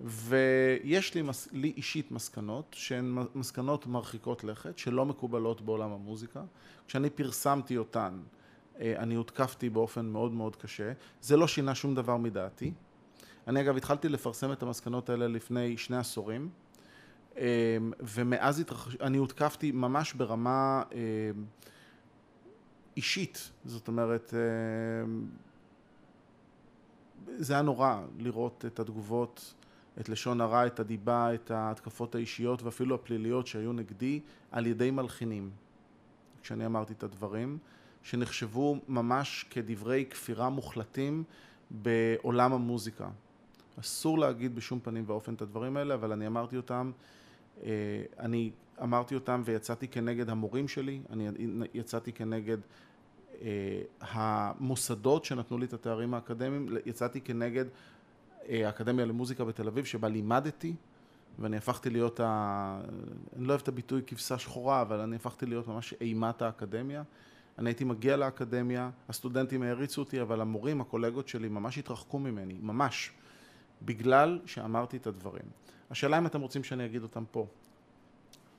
[0.00, 6.42] ויש לי, לי אישית מסקנות שהן מסקנות מרחיקות לכת, שלא מקובלות בעולם המוזיקה.
[6.88, 8.20] כשאני פרסמתי אותן,
[8.80, 10.92] אה, אני הותקפתי באופן מאוד מאוד קשה.
[11.20, 12.72] זה לא שינה שום דבר מדעתי.
[13.46, 16.48] אני אגב התחלתי לפרסם את המסקנות האלה לפני שני עשורים,
[17.36, 18.96] אה, ומאז התרחש...
[18.96, 20.98] אני הותקפתי ממש ברמה אה,
[22.96, 23.50] אישית.
[23.64, 24.34] זאת אומרת,
[27.36, 29.54] זה היה נורא לראות את התגובות
[30.00, 35.50] את לשון הרע, את הדיבה, את ההתקפות האישיות ואפילו הפליליות שהיו נגדי על ידי מלחינים,
[36.42, 37.58] כשאני אמרתי את הדברים,
[38.02, 41.24] שנחשבו ממש כדברי כפירה מוחלטים
[41.70, 43.08] בעולם המוזיקה.
[43.80, 46.90] אסור להגיד בשום פנים ואופן את הדברים האלה, אבל אני אמרתי אותם,
[47.64, 47.70] אה,
[48.18, 48.50] אני
[48.82, 51.28] אמרתי אותם ויצאתי כנגד המורים שלי, אני
[51.74, 52.58] יצאתי כנגד
[53.42, 57.64] אה, המוסדות שנתנו לי את התארים האקדמיים, יצאתי כנגד
[58.48, 60.74] אה, האקדמיה למוזיקה בתל אביב, שבה לימדתי,
[61.38, 62.80] ואני הפכתי להיות, ה...
[63.36, 67.02] אני לא אוהב את הביטוי כבשה שחורה, אבל אני הפכתי להיות ממש אימת האקדמיה.
[67.58, 73.12] אני הייתי מגיע לאקדמיה, הסטודנטים העריצו אותי, אבל המורים, הקולגות שלי, ממש התרחקו ממני, ממש,
[73.82, 75.46] בגלל שאמרתי את הדברים.
[75.90, 77.46] השאלה אם אתם רוצים שאני אגיד אותם פה.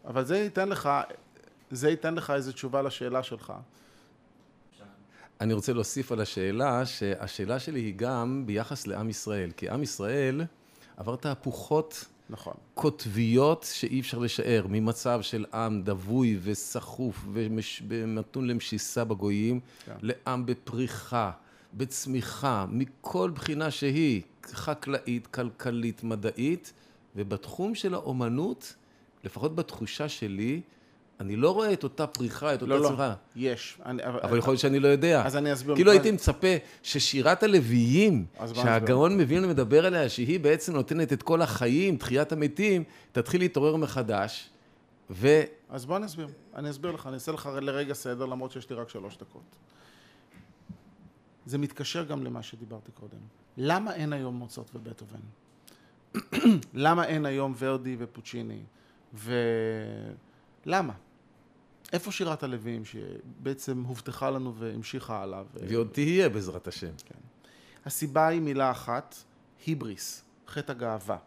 [0.06, 0.90] אבל זה ייתן לך,
[1.72, 3.54] זה ייתן לך איזו תשובה לשאלה שלך.
[5.42, 10.42] אני רוצה להוסיף על השאלה, שהשאלה שלי היא גם ביחס לעם ישראל, כי עם ישראל
[10.98, 12.54] עבר תהפוכות נכון.
[12.74, 17.26] קוטביות שאי אפשר לשער, ממצב של עם דבוי וסחוף
[17.88, 19.94] ונתון למשיסה בגויים, כן.
[20.02, 21.32] לעם בפריחה,
[21.74, 26.74] בצמיחה, מכל בחינה שהיא, חקלאית, כלכלית, מדעית,
[27.16, 28.76] ובתחום של האומנות,
[29.24, 30.62] לפחות בתחושה שלי,
[31.20, 33.08] אני לא רואה את אותה פריחה, את אותה לא, צמיחה.
[33.08, 33.78] לא, יש.
[33.86, 35.24] אני, אבל, אבל יכול להיות שאני לא יודע.
[35.26, 35.76] אז אני אסביר.
[35.76, 36.48] כאילו הייתי מצפה
[36.84, 43.42] ששירת הלוויים, שהגאון מבין ומדבר עליה, שהיא בעצם נותנת את כל החיים, תחיית המתים, תתחיל
[43.42, 44.50] להתעורר מחדש,
[45.10, 45.42] ו...
[45.70, 46.28] אז בוא אני אסביר.
[46.56, 49.56] אני אסביר לך, אני אעשה לך לרגע סדר, למרות שיש לי רק שלוש דקות.
[51.48, 53.20] זה מתקשר גם למה שדיברתי קודם.
[53.58, 55.20] למה אין היום מוצרט ובטהובן?
[56.74, 58.64] למה אין היום ורדי ופוצ'יני?
[59.14, 59.34] ו...
[60.66, 60.94] למה?
[61.94, 65.44] איפה שירת הלווים שבעצם הובטחה לנו והמשיכה הלאה?
[65.54, 66.92] והיא עוד תהיה בעזרת השם.
[67.06, 67.20] כן.
[67.86, 69.16] הסיבה היא מילה אחת,
[69.66, 71.18] היבריס, חטא הגאווה.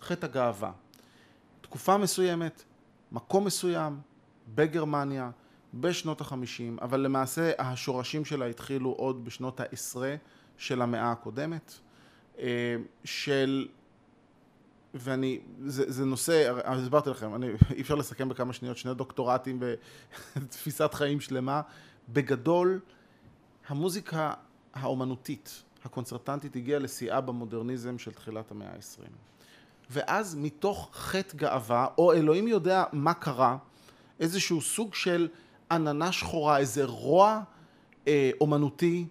[0.00, 0.72] חטא הגאווה.
[1.60, 2.62] תקופה מסוימת,
[3.12, 4.00] מקום מסוים,
[4.54, 5.30] בגרמניה,
[5.80, 10.14] בשנות החמישים, אבל למעשה השורשים שלה התחילו עוד בשנות העשרה
[10.58, 11.74] של המאה הקודמת,
[12.38, 13.68] אה, של
[14.94, 19.62] ואני, זה, זה נושא, הסברתי לכם, אני, אי אפשר לסכם בכמה שניות שני דוקטורטים
[20.36, 21.60] ותפיסת חיים שלמה.
[22.08, 22.80] בגדול,
[23.68, 24.32] המוזיקה
[24.74, 29.08] האומנותית, הקונצרטנטית, הגיעה לשיאה במודרניזם של תחילת המאה ה-20.
[29.90, 33.56] ואז מתוך חטא גאווה, או אלוהים יודע מה קרה,
[34.20, 35.28] איזשהו סוג של
[35.74, 37.40] עננה שחורה, איזה רוע
[38.08, 39.06] אה, אומנותי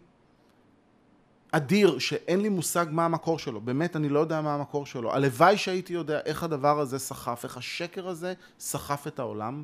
[1.56, 5.13] אדיר שאין לי מושג מה המקור שלו, באמת אני לא יודע מה המקור שלו.
[5.13, 9.63] הלוואי שהייתי יודע איך הדבר הזה סחף, איך השקר הזה סחף את העולם.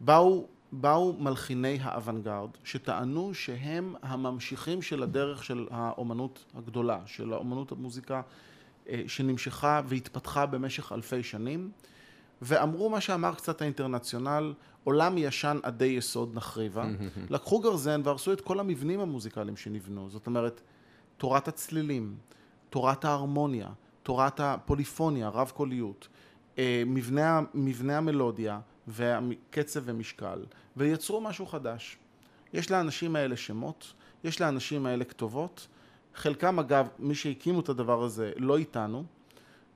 [0.00, 8.22] באו, באו מלחיני האוונגרד שטענו שהם הממשיכים של הדרך של האומנות הגדולה, של האומנות המוזיקה
[8.88, 11.70] אה, שנמשכה והתפתחה במשך אלפי שנים.
[12.42, 16.84] ואמרו מה שאמר קצת האינטרנציונל, עולם ישן עדי יסוד נחריבה.
[17.30, 20.10] לקחו גרזן והרסו את כל המבנים המוזיקליים שנבנו.
[20.10, 20.60] זאת אומרת,
[21.16, 22.16] תורת הצלילים,
[22.70, 23.68] תורת ההרמוניה,
[24.02, 26.08] תורת הפוליפוניה, רב קוליות,
[26.58, 30.44] אה, מבנה, מבנה המלודיה והקצב ומשקל,
[30.76, 31.98] ויצרו משהו חדש.
[32.52, 33.92] יש לאנשים האלה שמות,
[34.24, 35.66] יש לאנשים האלה כתובות.
[36.14, 39.04] חלקם אגב, מי שהקימו את הדבר הזה לא איתנו,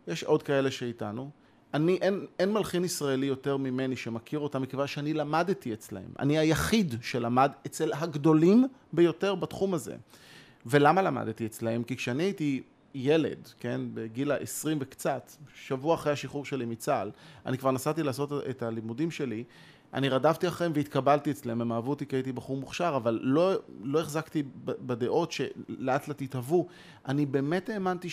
[0.07, 1.31] יש עוד כאלה שאיתנו.
[1.75, 6.11] אני, אין, אין מלחין ישראלי יותר ממני שמכיר אותם, מכיוון שאני למדתי אצלהם.
[6.19, 9.97] אני היחיד שלמד אצל הגדולים ביותר בתחום הזה.
[10.67, 11.83] ולמה למדתי אצלהם?
[11.83, 12.63] כי כשאני הייתי
[12.95, 17.11] ילד, כן, בגיל ה-20 וקצת, שבוע אחרי השחרור שלי מצה"ל,
[17.47, 19.45] אני כבר נסעתי לעשות את הלימודים שלי,
[19.95, 23.53] אני רדפתי אחריהם והתקבלתי אצלם, הם אהבו אותי כי הייתי בחור מוכשר, אבל לא,
[23.83, 26.67] לא החזקתי בדעות שלאט לאט התהוו.
[27.09, 28.09] אני באמת האמנתי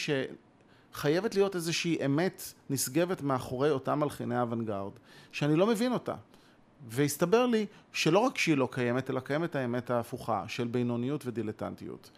[0.95, 4.91] שחייבת להיות איזושהי אמת נשגבת מאחורי אותם מלחיני אוונגרד,
[5.31, 6.15] שאני לא מבין אותה.
[6.87, 12.11] והסתבר לי שלא רק שהיא לא קיימת, אלא קיימת האמת ההפוכה של בינוניות ודילטנטיות.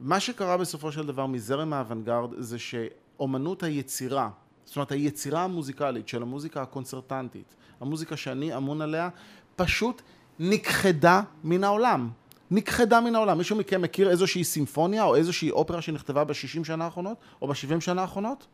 [0.00, 4.30] מה שקרה בסופו של דבר מזרם האוונגרד זה שאומנות היצירה,
[4.64, 9.08] זאת אומרת היצירה המוזיקלית של המוזיקה הקונצרטנטית, המוזיקה שאני אמון עליה,
[9.56, 10.02] פשוט
[10.38, 12.10] נכחדה מן העולם.
[12.50, 13.38] נכחדה מן העולם.
[13.38, 18.02] מישהו מכם מכיר איזושהי סימפוניה או איזושהי אופרה שנכתבה ב-60 שנה האחרונות או ב-70 שנה
[18.02, 18.46] האחרונות?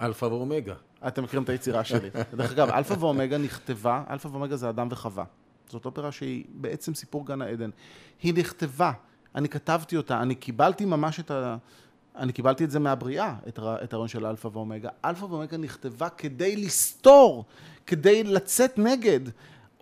[0.00, 0.74] אלפא ואומגה.
[1.06, 2.10] אתם מכירים את היצירה שלי.
[2.36, 5.24] דרך אגב, אלפא ואומגה נכתבה, אלפא ואומגה זה אדם וחווה.
[5.68, 7.70] זאת אופרה שהיא בעצם סיפור גן העדן.
[8.22, 8.92] היא נכתבה,
[9.34, 11.56] אני כתבתי אותה, אני קיבלתי ממש את ה...
[12.16, 14.88] אני קיבלתי את זה מהבריאה, את הרעיון של אלפא ואומגה.
[15.04, 17.44] אלפא ואומגה נכתבה כדי לסתור,
[17.86, 19.20] כדי לצאת נגד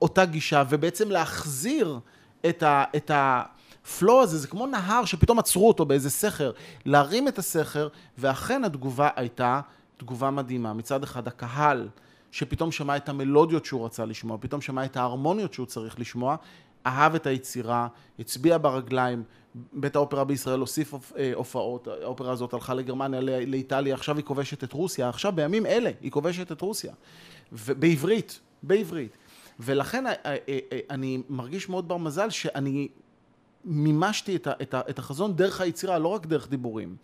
[0.02, 2.00] אותה גישה, ובעצם להחזיר
[2.46, 2.84] את ה...
[2.96, 3.42] את ה
[3.88, 6.50] flow הזה, זה כמו נהר שפתאום עצרו אותו באיזה סכר,
[6.84, 9.60] להרים את הסכר, ואכן התגובה הייתה
[9.96, 10.72] תגובה מדהימה.
[10.72, 11.88] מצד אחד הקהל,
[12.30, 16.36] שפתאום שמע את המלודיות שהוא רצה לשמוע, פתאום שמע את ההרמוניות שהוא צריך לשמוע,
[16.86, 19.22] אהב את היצירה, הצביע ברגליים,
[19.72, 24.72] בית האופרה בישראל הוסיף אה, הופעות, האופרה הזאת הלכה לגרמניה, לאיטליה, עכשיו היא כובשת את
[24.72, 26.92] רוסיה, עכשיו בימים אלה היא כובשת את רוסיה,
[27.52, 29.16] בעברית, בעברית.
[29.60, 30.36] ולכן אה, אה,
[30.90, 32.88] אני מרגיש מאוד בר מזל שאני
[33.64, 34.36] מימשתי
[34.72, 36.96] את החזון דרך היצירה, לא רק דרך דיבורים.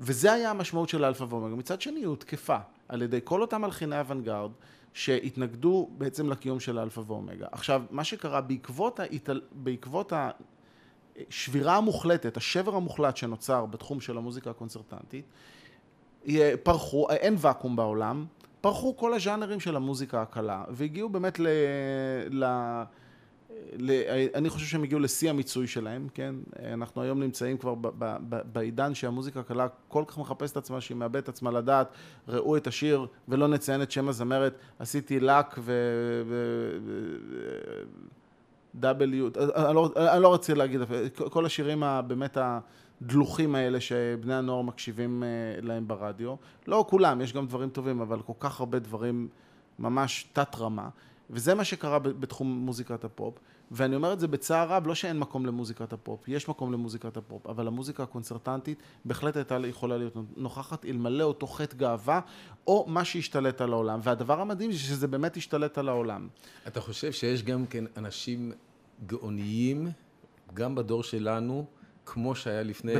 [0.00, 1.56] וזה היה המשמעות של אלפא ואומגה.
[1.56, 2.56] מצד שני, היא הותקפה
[2.88, 4.50] על ידי כל אותם מלחיני אוונגרד
[4.92, 7.46] שהתנגדו בעצם לקיום של אלפא ואומגה.
[7.52, 9.40] עכשיו, מה שקרה בעקבות, ההתל...
[9.52, 10.12] בעקבות
[11.30, 15.24] השבירה המוחלטת, השבר המוחלט שנוצר בתחום של המוזיקה הקונצרטנטית,
[16.62, 18.26] פרחו, אין ואקום בעולם,
[18.60, 21.46] פרחו כל הז'אנרים של המוזיקה הקלה, והגיעו באמת ל...
[22.30, 22.44] ל...
[24.34, 26.34] אני חושב שהם הגיעו לשיא המיצוי שלהם, כן?
[26.72, 27.74] אנחנו היום נמצאים כבר
[28.52, 31.88] בעידן שהמוזיקה הקלה כל כך מחפשת את עצמה, שהיא מאבדת את עצמה לדעת,
[32.28, 35.72] ראו את השיר ולא נציין את שם הזמרת, עשיתי לק ו...
[38.80, 40.80] W, אני לא, אני לא רוצה להגיד,
[41.30, 42.38] כל השירים באמת
[43.02, 45.28] הדלוחים האלה שבני הנוער מקשיבים אה,
[45.62, 46.34] להם ברדיו,
[46.66, 49.28] לא כולם, יש גם דברים טובים, אבל כל כך הרבה דברים
[49.78, 50.88] ממש תת רמה.
[51.30, 53.38] וזה מה שקרה בתחום מוזיקת הפופ,
[53.70, 57.46] ואני אומר את זה בצער רב, לא שאין מקום למוזיקת הפופ, יש מקום למוזיקת הפופ,
[57.46, 62.20] אבל המוזיקה הקונצרטנטית בהחלט הייתה יכולה להיות נוכחת אלמלא אותו חטא גאווה,
[62.66, 66.28] או מה שהשתלט על העולם, והדבר המדהים זה שזה באמת השתלט על העולם.
[66.66, 68.52] אתה חושב שיש גם כן אנשים
[69.06, 69.88] גאוניים,
[70.54, 71.66] גם בדור שלנו,
[72.12, 72.98] כמו שהיה לפני 150-200,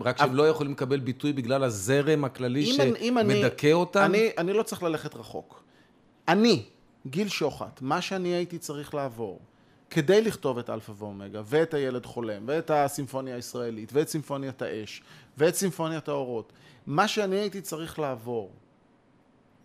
[0.00, 0.36] רק שהם אבל...
[0.36, 4.02] לא יכולים לקבל ביטוי בגלל הזרם הכללי שמדכא אני, אותם?
[4.04, 5.64] אני, אני לא צריך ללכת רחוק.
[6.28, 6.64] אני,
[7.06, 9.40] גיל שוחט, מה שאני הייתי צריך לעבור
[9.90, 15.02] כדי לכתוב את אלפא ואומגה, ואת הילד חולם, ואת הסימפוניה הישראלית, ואת סימפוניית האש,
[15.38, 16.52] ואת סימפוניית האורות,
[16.86, 18.52] מה שאני הייתי צריך לעבור,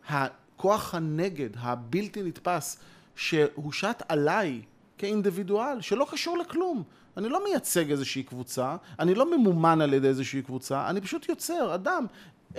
[0.08, 2.80] הכוח הנגד הבלתי נתפס
[3.16, 4.62] שהושת עליי
[4.98, 6.84] כאינדיבידואל, שלא קשור לכלום.
[7.18, 11.76] אני לא מייצג איזושהי קבוצה, אני לא ממומן על ידי איזושהי קבוצה, אני פשוט יוצר,
[11.76, 12.06] אדם,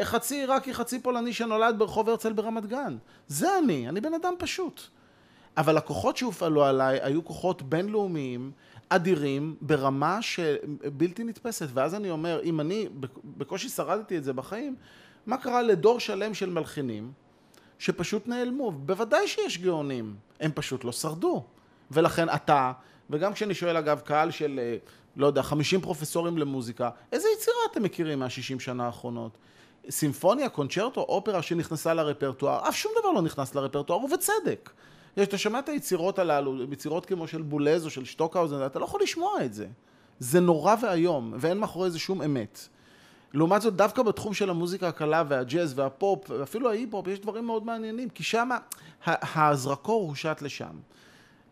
[0.03, 2.96] חצי עיראקי, חצי פולני שנולד ברחוב הרצל ברמת גן.
[3.27, 4.83] זה אני, אני בן אדם פשוט.
[5.57, 8.53] אבל הכוחות שהופעלו עליי היו כוחות בינלאומיים,
[8.88, 11.66] אדירים, ברמה שבלתי נתפסת.
[11.74, 12.88] ואז אני אומר, אם אני
[13.24, 14.77] בקושי שרדתי את זה בחיים,
[15.27, 17.12] מה קרה לדור שלם של מלחינים
[17.79, 18.72] שפשוט נעלמו?
[18.72, 21.44] בוודאי שיש גאונים, הם פשוט לא שרדו.
[21.90, 22.72] ולכן אתה,
[23.11, 24.77] וגם כשאני שואל אגב קהל של, אה,
[25.16, 29.38] לא יודע, 50 פרופסורים למוזיקה, איזה יצירה אתם מכירים מהשישים שנה האחרונות?
[29.90, 34.70] סימפוניה, קונצ'רטו, אופרה שנכנסה לרפרטואר, אף שום דבר לא נכנס לרפרטואר, ובצדק.
[35.22, 39.03] אתה שומע את היצירות הללו, יצירות כמו של בולז או של שטוקהאוזן, אתה לא יכול
[39.03, 39.66] לשמוע את זה.
[40.18, 42.68] זה נורא ואיום, ואין מאחורי זה שום אמת.
[43.35, 48.09] לעומת זאת, דווקא בתחום של המוזיקה הקלה והג'אז והפופ, ואפילו ההיפ-הופ, יש דברים מאוד מעניינים,
[48.09, 48.49] כי שם
[49.07, 50.76] הזרקור הושת לשם.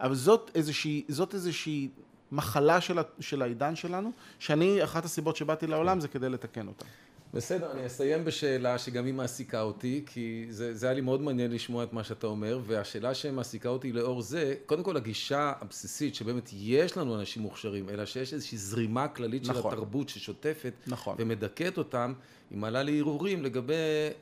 [0.01, 1.89] אבל זאת איזושהי, זאת איזושהי
[2.33, 6.85] מחלה של, של העידן שלנו, שאני, אחת הסיבות שבאתי לעולם זה כדי לתקן אותה.
[7.35, 11.53] בסדר, אני אסיים בשאלה שגם היא מעסיקה אותי, כי זה, זה היה לי מאוד מעניין
[11.53, 16.51] לשמוע את מה שאתה אומר, והשאלה שמעסיקה אותי לאור זה, קודם כל הגישה הבסיסית שבאמת
[16.53, 19.63] יש לנו אנשים מוכשרים, אלא שיש איזושהי זרימה כללית נכון.
[19.63, 21.17] של התרבות ששוטפת נכון.
[21.19, 22.13] ומדכאת אותם,
[22.51, 23.75] היא מעלה לי הרהורים לגבי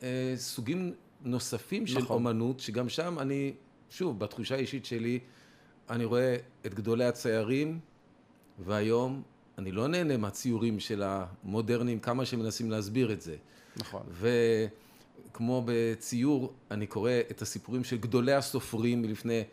[0.03, 2.15] אה, סוגים נוספים של נכון.
[2.15, 3.53] אומנות, שגם שם אני,
[3.89, 5.19] שוב, בתחושה האישית שלי,
[5.89, 7.79] אני רואה את גדולי הציירים,
[8.65, 9.21] והיום
[9.57, 13.35] אני לא נהנה מהציורים של המודרניים, כמה שמנסים להסביר את זה.
[13.77, 14.01] נכון.
[15.31, 19.43] וכמו בציור, אני קורא את הסיפורים של גדולי הסופרים מלפני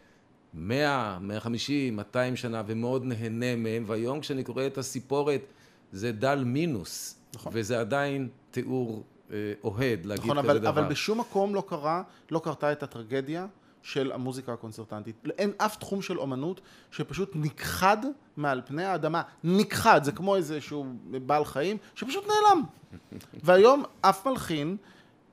[0.55, 5.41] 100, 150, 200 שנה, ומאוד נהנה מהם, והיום כשאני קורא את הסיפורת,
[5.93, 7.53] זה דל מינוס, נכון.
[7.55, 9.03] וזה עדיין תיאור
[9.33, 10.69] אה, אוהד להגיד נכון, כזה אבל, דבר.
[10.69, 13.47] אבל בשום מקום לא קרה, לא קרתה את הטרגדיה
[13.83, 15.17] של המוזיקה הקונצרטנטית.
[15.39, 16.61] אין אף תחום של אומנות
[16.91, 17.97] שפשוט נכחד
[18.37, 19.23] מעל פני האדמה.
[19.45, 22.63] נכחד, זה כמו איזשהו בעל חיים שפשוט נעלם.
[23.45, 24.77] והיום אף מלחין,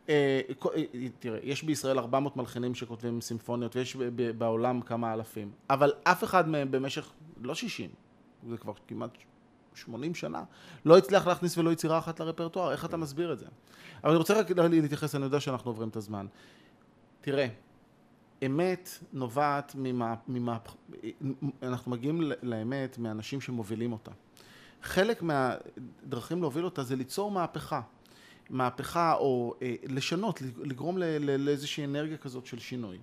[0.09, 0.41] אה,
[0.75, 0.83] אה,
[1.19, 3.95] תראה, יש בישראל 400 מלחינים שכותבים סימפוניות ויש
[4.37, 7.89] בעולם כמה אלפים, אבל אף אחד מהם במשך, לא 60,
[8.49, 9.11] זה כבר כמעט
[9.73, 10.43] 80 שנה,
[10.85, 13.45] לא הצליח להכניס ולא יצירה אחת לרפרטואר, איך אתה מסביר את זה?
[14.03, 16.25] אבל אני רוצה רק להתייחס, אני יודע שאנחנו עוברים את הזמן.
[17.21, 17.47] תראה,
[18.45, 20.15] אמת נובעת ממה...
[20.27, 20.57] ממה
[21.63, 24.11] אנחנו מגיעים לאמת מאנשים שמובילים אותה.
[24.83, 27.81] חלק מהדרכים להוביל אותה זה ליצור מהפכה.
[28.49, 32.97] מהפכה או אה, לשנות, לגרום ל- ל- לאיזושהי אנרגיה כזאת של שינוי.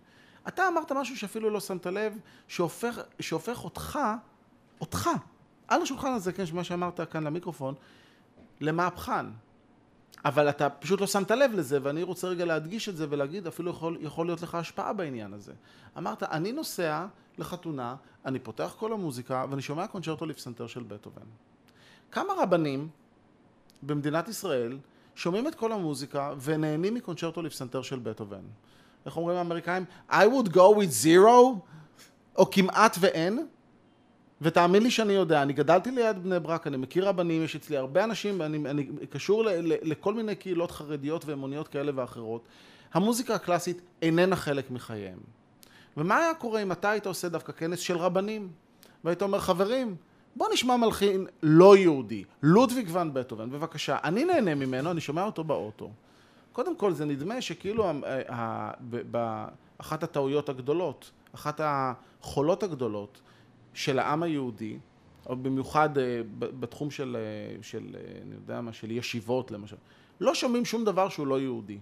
[0.48, 2.18] אתה אמרת משהו שאפילו לא שמת לב,
[2.48, 3.98] שהופך, שהופך אותך,
[4.80, 5.10] אותך,
[5.68, 7.74] על השולחן הזה, כן, מה שאמרת כאן למיקרופון,
[8.60, 9.26] למהפכן.
[10.26, 13.70] אבל אתה פשוט לא שמת לב לזה, ואני רוצה רגע להדגיש את זה ולהגיד, אפילו
[13.70, 15.52] יכול, יכול להיות לך השפעה בעניין הזה.
[15.98, 17.06] אמרת, אני נוסע
[17.38, 21.26] לחתונה, אני פותח כל המוזיקה, ואני שומע קונצ'רטו לפסנתר של בטהובן.
[22.12, 22.88] כמה רבנים
[23.82, 24.78] במדינת ישראל
[25.14, 28.42] שומעים את כל המוזיקה ונהנים מקונצ'רטו לפסנתר של בטהובן?
[29.06, 29.84] איך אומרים האמריקאים?
[30.10, 31.58] I would go with zero,
[32.36, 33.46] או כמעט ואין,
[34.42, 38.04] ותאמין לי שאני יודע, אני גדלתי ליד בני ברק, אני מכיר רבנים, יש אצלי הרבה
[38.04, 42.42] אנשים, אני, אני קשור ל, ל, לכל מיני קהילות חרדיות ואמוניות כאלה ואחרות.
[42.94, 45.18] המוזיקה הקלאסית איננה חלק מחייהם.
[45.96, 48.48] ומה היה קורה אם אתה היית עושה דווקא כנס של רבנים?
[49.04, 49.96] והיית אומר, חברים,
[50.36, 55.44] בוא נשמע מלחין לא יהודי, לודוויג ון בטהובן, בבקשה, אני נהנה ממנו, אני שומע אותו
[55.44, 55.90] באוטו.
[56.52, 57.92] קודם כל, זה נדמה שכאילו ה-
[58.28, 59.46] ה- ב- ב-
[59.78, 63.20] אחת הטעויות הגדולות, אחת החולות הגדולות
[63.76, 64.78] של העם היהודי,
[65.26, 69.76] או במיוחד אה, בתחום של, אה, של, אה, אני יודע מה, של ישיבות למשל,
[70.20, 71.78] לא שומעים שום דבר שהוא לא יהודי.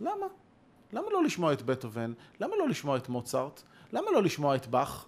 [0.00, 0.26] למה?
[0.92, 2.12] למה לא לשמוע את בטהובן?
[2.40, 3.62] למה לא לשמוע את מוצרט?
[3.92, 5.06] למה לא לשמוע את באך?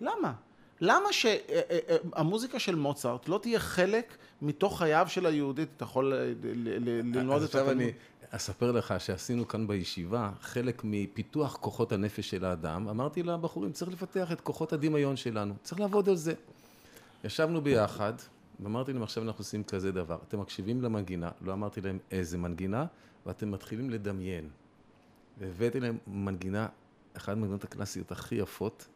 [0.00, 0.32] למה?
[0.80, 5.62] למה שהמוזיקה של מוצרט לא תהיה חלק מתוך חייו של היהודי?
[5.62, 7.82] אתה יכול ללמוד את עכשיו התלמוד.
[7.82, 7.92] אני
[8.36, 12.88] אספר לך שעשינו כאן בישיבה חלק מפיתוח כוחות הנפש של האדם.
[12.88, 16.34] אמרתי לבחורים, צריך לפתח את כוחות הדמיון שלנו, צריך לעבוד על זה.
[17.24, 18.12] ישבנו ביחד,
[18.60, 20.18] ואמרתי להם, עכשיו אנחנו עושים כזה דבר.
[20.28, 22.86] אתם מקשיבים למנגינה, לא אמרתי להם איזה מנגינה,
[23.26, 24.48] ואתם מתחילים לדמיין.
[25.38, 26.68] והבאתי להם מנגינה,
[27.16, 28.86] אחת המנגינות הקלאסיות הכי יפות,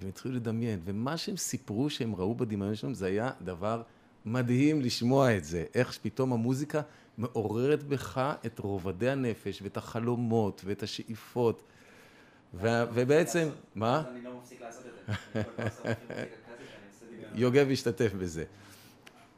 [0.00, 0.80] והם התחילו לדמיין.
[0.84, 3.82] ומה שהם סיפרו שהם ראו בדמיון שלהם, זה היה דבר
[4.26, 5.64] מדהים לשמוע את זה.
[5.74, 6.80] איך פתאום המוזיקה
[7.18, 11.62] מעוררת בך את רובדי הנפש, ואת החלומות, ואת השאיפות.
[12.54, 14.02] ו- ובעצם, מה?
[14.10, 15.42] אני לא מפסיק לעשות את
[15.84, 15.92] זה.
[17.34, 18.44] יוגב השתתף בזה.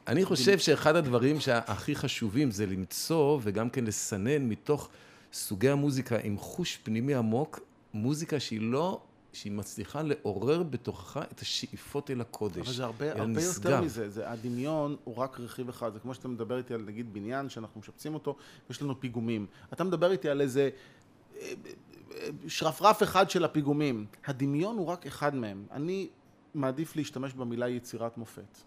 [0.07, 4.89] אני חושב שאחד הדברים שהכי חשובים זה למצוא וגם כן לסנן מתוך
[5.33, 7.59] סוגי המוזיקה עם חוש פנימי עמוק,
[7.93, 9.01] מוזיקה שהיא לא,
[9.39, 12.57] שהיא מצליחה לעורר בתוכך את השאיפות אל הקודש.
[12.57, 13.81] אבל זה הרבה, הרבה יותר.
[13.81, 17.49] מזה, זה, הדמיון הוא רק רכיב אחד, זה כמו שאתה מדבר איתי על נגיד בניין
[17.49, 18.35] שאנחנו משפצים אותו,
[18.69, 19.45] יש לנו פיגומים.
[19.73, 20.69] אתה מדבר איתי על איזה
[21.35, 21.53] אה,
[22.11, 24.05] אה, שרפרף אחד של הפיגומים.
[24.25, 25.65] הדמיון הוא רק אחד מהם.
[25.71, 26.09] אני
[26.53, 28.57] מעדיף להשתמש במילה יצירת מופת.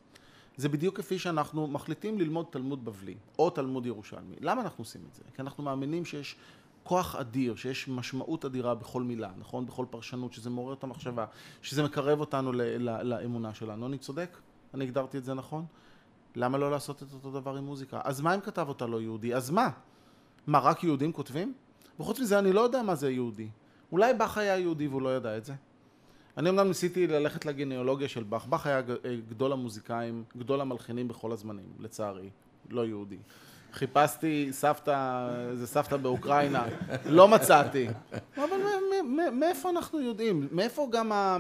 [0.56, 4.36] זה בדיוק כפי שאנחנו מחליטים ללמוד תלמוד בבלי, או תלמוד ירושלמי.
[4.40, 5.22] למה אנחנו עושים את זה?
[5.34, 6.36] כי אנחנו מאמינים שיש
[6.84, 9.66] כוח אדיר, שיש משמעות אדירה בכל מילה, נכון?
[9.66, 11.24] בכל פרשנות, שזה מעורר את המחשבה,
[11.62, 13.86] שזה מקרב אותנו ל- ל- לאמונה שלנו.
[13.86, 14.36] אני צודק?
[14.74, 15.64] אני הגדרתי את זה נכון?
[16.36, 18.00] למה לא לעשות את אותו דבר עם מוזיקה?
[18.04, 19.34] אז מה אם כתב אותה לא יהודי?
[19.34, 19.70] אז מה?
[20.46, 21.54] מה, רק יהודים כותבים?
[22.00, 23.48] וחוץ מזה, אני לא יודע מה זה יהודי.
[23.92, 25.54] אולי באך היה יהודי והוא לא ידע את זה.
[26.36, 28.46] אני אמנם ניסיתי ללכת לגניאולוגיה של באך.
[28.46, 32.30] באך היה אה, גדול המוזיקאים, גדול המלחינים בכל הזמנים, לצערי.
[32.70, 33.18] לא יהודי.
[33.72, 36.64] חיפשתי סבתא, איזה סבתא באוקראינה,
[37.06, 37.88] לא מצאתי.
[38.36, 38.60] אבל
[39.32, 40.48] מאיפה אנחנו יודעים?
[40.52, 41.36] מאיפה גם ה...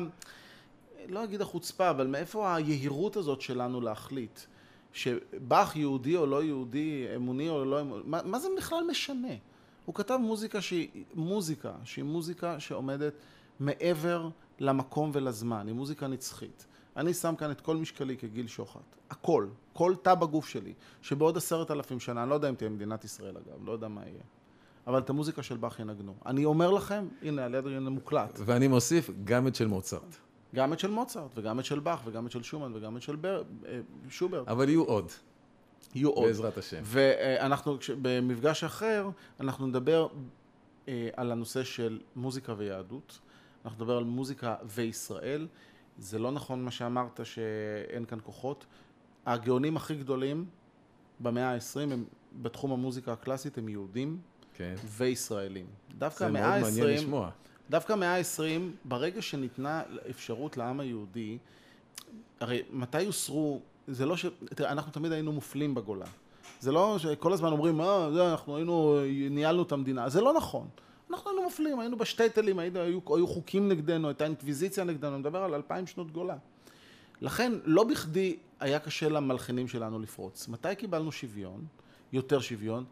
[1.08, 4.40] לא אגיד החוצפה, אבל מאיפה היהירות הזאת שלנו להחליט?
[4.92, 9.34] שבאך יהודי או לא יהודי, אמוני או לא אמוני, מה, מה זה בכלל משנה?
[9.84, 13.12] הוא כתב מוזיקה שהיא מוזיקה, שהיא מוזיקה שעומדת
[13.60, 14.28] מעבר
[14.58, 16.66] למקום ולזמן, היא מוזיקה נצחית.
[16.96, 21.70] אני שם כאן את כל משקלי כגיל שוחט, הכל, כל תא בגוף שלי, שבעוד עשרת
[21.70, 24.22] אלפים שנה, אני לא יודע אם תהיה מדינת ישראל אגב, לא יודע מה יהיה,
[24.86, 26.14] אבל את המוזיקה של באך ינגנו.
[26.26, 28.38] אני אומר לכם, הנה, על יד מוקלט.
[28.44, 30.16] ואני מוסיף גם את של מוצרט.
[30.54, 33.16] גם את של מוצרט, וגם את של באך, וגם את של שומן, וגם את של
[33.16, 33.42] בר...
[33.66, 34.48] אה, שוברט.
[34.48, 35.10] אבל יהיו עוד,
[35.94, 36.26] יהיו עוד.
[36.26, 36.80] בעזרת השם.
[36.84, 39.08] ואנחנו, במפגש אחר,
[39.40, 40.06] אנחנו נדבר
[40.88, 43.18] אה, על הנושא של מוזיקה ויהדות.
[43.64, 45.48] אנחנו נדבר על מוזיקה וישראל.
[45.98, 48.66] זה לא נכון מה שאמרת שאין כאן כוחות.
[49.26, 50.44] הגאונים הכי גדולים
[51.20, 52.04] במאה ה-20 הם
[52.42, 54.18] בתחום המוזיקה הקלאסית הם יהודים
[54.54, 54.74] כן.
[54.86, 55.66] וישראלים.
[55.98, 57.30] דווקא זה המאה מאוד מעניין ה-20, לשמוע.
[57.70, 61.38] דווקא המאה ה-20, ברגע שניתנה אפשרות לעם היהודי,
[62.40, 64.26] הרי מתי יוסרו, זה לא ש...
[64.44, 66.06] תראה, אנחנו תמיד היינו מופלים בגולה.
[66.60, 68.98] זה לא שכל הזמן אומרים, אה, זה, אנחנו היינו,
[69.30, 70.08] ניהלנו את המדינה.
[70.08, 70.68] זה לא נכון.
[71.10, 75.42] אנחנו היינו מופלים, היינו בשטייטלים, היינו, היו, היו חוקים נגדנו, הייתה אינקוויזיציה נגדנו, אני מדבר
[75.42, 76.36] על אלפיים שנות גולה.
[77.20, 80.48] לכן, לא בכדי היה קשה למלחינים שלנו לפרוץ.
[80.48, 81.64] מתי קיבלנו שוויון,
[82.12, 82.84] יותר שוויון?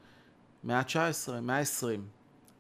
[0.64, 2.01] מאה ה-19, מאה ה-20.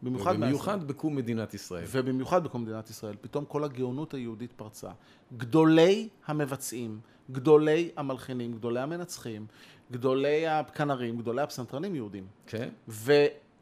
[0.02, 0.52] במיוחד מאה ה-20.
[0.52, 1.84] במיוחד בקום מדינת ישראל.
[1.90, 4.90] ובמיוחד בקום מדינת ישראל, פתאום כל הגאונות היהודית פרצה.
[5.36, 7.00] גדולי המבצעים,
[7.30, 9.46] גדולי המלחינים, גדולי המנצחים,
[9.92, 12.26] גדולי הכנרים, גדולי הפסנתרנים יהודים.
[12.46, 12.68] כן?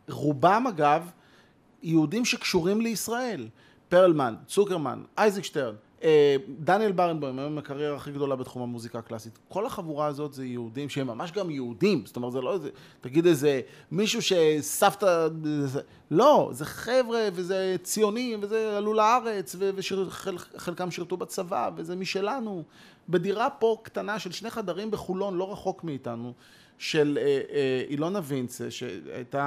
[0.09, 1.11] ורובם אגב,
[1.83, 3.49] יהודים שקשורים לישראל.
[3.89, 5.75] פרלמן, צוקרמן, אייזק שטרן,
[6.59, 9.39] דניאל ברנבוים, היום הקריירה הכי גדולה בתחום המוזיקה הקלאסית.
[9.49, 12.03] כל החבורה הזאת זה יהודים שהם ממש גם יהודים.
[12.07, 12.71] זאת אומרת, זה לא איזה,
[13.01, 15.29] תגיד איזה מישהו שסבתא...
[16.11, 22.63] לא, זה חבר'ה, וזה ציונים, וזה עלו לארץ, וחלקם שירתו בצבא, וזה משלנו.
[23.09, 26.33] בדירה פה קטנה של שני חדרים בחולון, לא רחוק מאיתנו,
[26.79, 29.41] של אה, אה, אילונה וינצה, שהייתה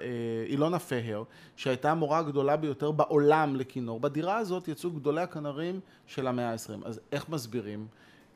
[0.00, 1.22] אה, אילונה פהר,
[1.56, 4.00] שהייתה המורה הגדולה ביותר בעולם לכינור.
[4.00, 6.86] בדירה הזאת יצאו גדולי הכנרים של המאה ה-20.
[6.86, 7.86] אז איך מסבירים?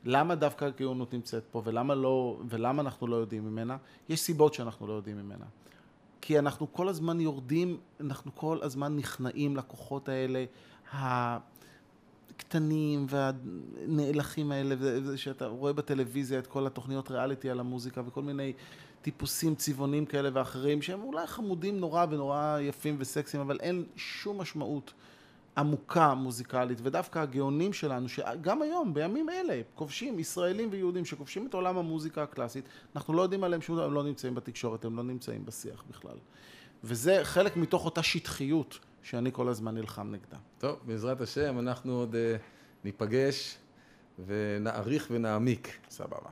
[0.04, 3.76] למה דווקא הגאונות נמצאת פה, ולמה, לא, ולמה אנחנו לא יודעים ממנה?
[4.08, 5.44] יש סיבות שאנחנו לא יודעים ממנה.
[6.20, 10.44] כי אנחנו כל הזמן יורדים, אנחנו כל הזמן נכנעים לכוחות האלה,
[12.36, 14.74] הקטנים והנאלחים האלה,
[15.16, 18.52] שאתה רואה בטלוויזיה את כל התוכניות ריאליטי על המוזיקה וכל מיני
[19.02, 24.92] טיפוסים צבעונים כאלה ואחרים, שהם אולי חמודים נורא ונורא יפים וסקסיים, אבל אין שום משמעות
[25.56, 31.78] עמוקה מוזיקלית, ודווקא הגאונים שלנו, שגם היום, בימים אלה, כובשים, ישראלים ויהודים שכובשים את עולם
[31.78, 32.64] המוזיקה הקלאסית,
[32.96, 36.16] אנחנו לא יודעים עליהם שום דבר, הם לא נמצאים בתקשורת, הם לא נמצאים בשיח בכלל.
[36.84, 40.36] וזה חלק מתוך אותה שטחיות שאני כל הזמן נלחם נגדה.
[40.58, 42.36] טוב, בעזרת השם, אנחנו עוד אה,
[42.84, 43.58] ניפגש
[44.26, 45.78] ונעריך ונעמיק.
[45.90, 46.30] סבבה.